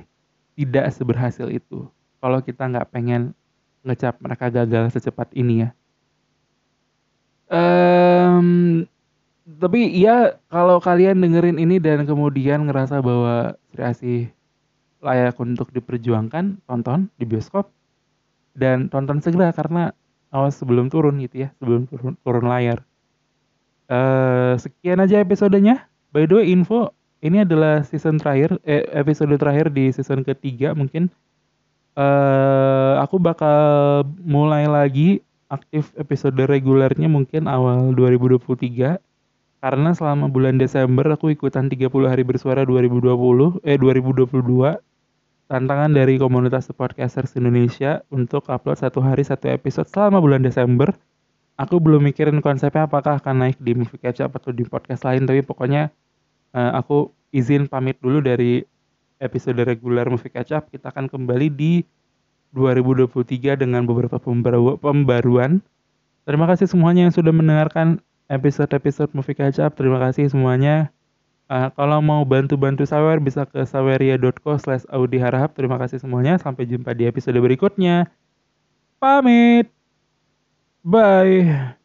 tidak 0.57 0.89
seberhasil 0.95 1.47
itu. 1.53 1.87
Kalau 2.21 2.39
kita 2.41 2.65
nggak 2.69 2.89
pengen 2.89 3.37
ngecap 3.85 4.17
mereka 4.21 4.49
gagal 4.49 4.93
secepat 4.97 5.29
ini 5.37 5.67
ya. 5.67 5.69
Um, 7.51 8.87
tapi 9.59 9.91
ya 9.91 10.39
kalau 10.47 10.79
kalian 10.79 11.19
dengerin 11.19 11.59
ini 11.59 11.77
dan 11.77 12.07
kemudian 12.07 12.65
ngerasa 12.65 13.03
bahwa 13.03 13.59
Sri 13.73 13.83
Asih 13.83 14.21
layak 15.01 15.35
untuk 15.41 15.73
diperjuangkan 15.73 16.61
tonton 16.69 17.09
di 17.17 17.25
bioskop 17.25 17.73
dan 18.55 18.91
tonton 18.91 19.23
segera 19.23 19.51
karena 19.55 19.95
awas 20.31 20.55
sebelum 20.55 20.87
turun 20.87 21.19
gitu 21.19 21.47
ya 21.47 21.49
sebelum 21.59 21.87
turun, 21.87 22.13
turun 22.23 22.45
layar. 22.47 22.83
Uh, 23.91 24.55
sekian 24.55 25.03
aja 25.03 25.19
episodenya. 25.19 25.87
By 26.15 26.27
the 26.27 26.39
way 26.39 26.51
info 26.51 26.95
ini 27.21 27.43
adalah 27.43 27.83
season 27.83 28.19
terakhir 28.19 28.57
eh, 28.63 28.87
episode 28.95 29.35
terakhir 29.35 29.71
di 29.71 29.91
season 29.91 30.23
ketiga 30.23 30.71
mungkin. 30.71 31.11
Uh, 31.91 32.95
aku 33.03 33.19
bakal 33.19 34.07
mulai 34.23 34.63
lagi 34.63 35.19
aktif 35.51 35.91
episode 35.99 36.39
regulernya 36.39 37.11
mungkin 37.11 37.51
awal 37.51 37.91
2023 37.91 38.95
karena 39.61 39.89
selama 39.91 40.31
bulan 40.31 40.55
Desember 40.55 41.03
aku 41.11 41.35
ikutan 41.35 41.67
30 41.67 41.91
hari 42.07 42.23
bersuara 42.23 42.63
2020 42.63 43.59
eh 43.67 43.75
2022 43.75 44.79
tantangan 45.51 45.91
dari 45.91 46.15
komunitas 46.15 46.71
podcasters 46.71 47.35
Indonesia 47.35 48.07
untuk 48.07 48.47
upload 48.47 48.79
satu 48.79 49.03
hari 49.03 49.27
satu 49.27 49.51
episode 49.51 49.83
selama 49.91 50.23
bulan 50.23 50.39
Desember. 50.39 50.95
Aku 51.59 51.83
belum 51.83 52.07
mikirin 52.07 52.39
konsepnya 52.39 52.87
apakah 52.87 53.19
akan 53.19 53.43
naik 53.43 53.59
di 53.59 53.75
Movie 53.75 53.99
Catch 53.99 54.23
atau 54.23 54.55
di 54.55 54.63
podcast 54.63 55.03
lain, 55.03 55.27
tapi 55.27 55.43
pokoknya 55.43 55.91
uh, 56.55 56.71
aku 56.79 57.11
izin 57.35 57.67
pamit 57.67 57.99
dulu 57.99 58.23
dari 58.23 58.63
episode 59.19 59.59
reguler 59.59 60.07
Movie 60.07 60.31
Catch 60.31 60.55
Up. 60.55 60.71
Kita 60.71 60.87
akan 60.87 61.11
kembali 61.11 61.51
di 61.51 61.83
2023 62.55 63.59
dengan 63.59 63.83
beberapa 63.83 64.23
pembaruan. 64.79 65.59
Terima 66.23 66.47
kasih 66.47 66.71
semuanya 66.71 67.11
yang 67.11 67.13
sudah 67.13 67.35
mendengarkan 67.35 67.99
episode-episode 68.31 69.11
Movie 69.11 69.35
Catch 69.35 69.59
Up. 69.59 69.75
Terima 69.75 69.99
kasih 69.99 70.31
semuanya. 70.31 70.95
Uh, 71.51 71.67
kalau 71.75 71.99
mau 71.99 72.23
bantu-bantu 72.23 72.87
Sawer 72.87 73.19
bisa 73.19 73.43
ke 73.43 73.59
saweria.co 73.67 74.55
slash 74.55 74.87
Audi 74.87 75.19
Harahap. 75.19 75.51
Terima 75.51 75.75
kasih 75.75 75.99
semuanya. 75.99 76.39
Sampai 76.39 76.63
jumpa 76.63 76.95
di 76.95 77.03
episode 77.03 77.35
berikutnya. 77.43 78.07
Pamit. 79.03 79.67
Bye. 80.79 81.75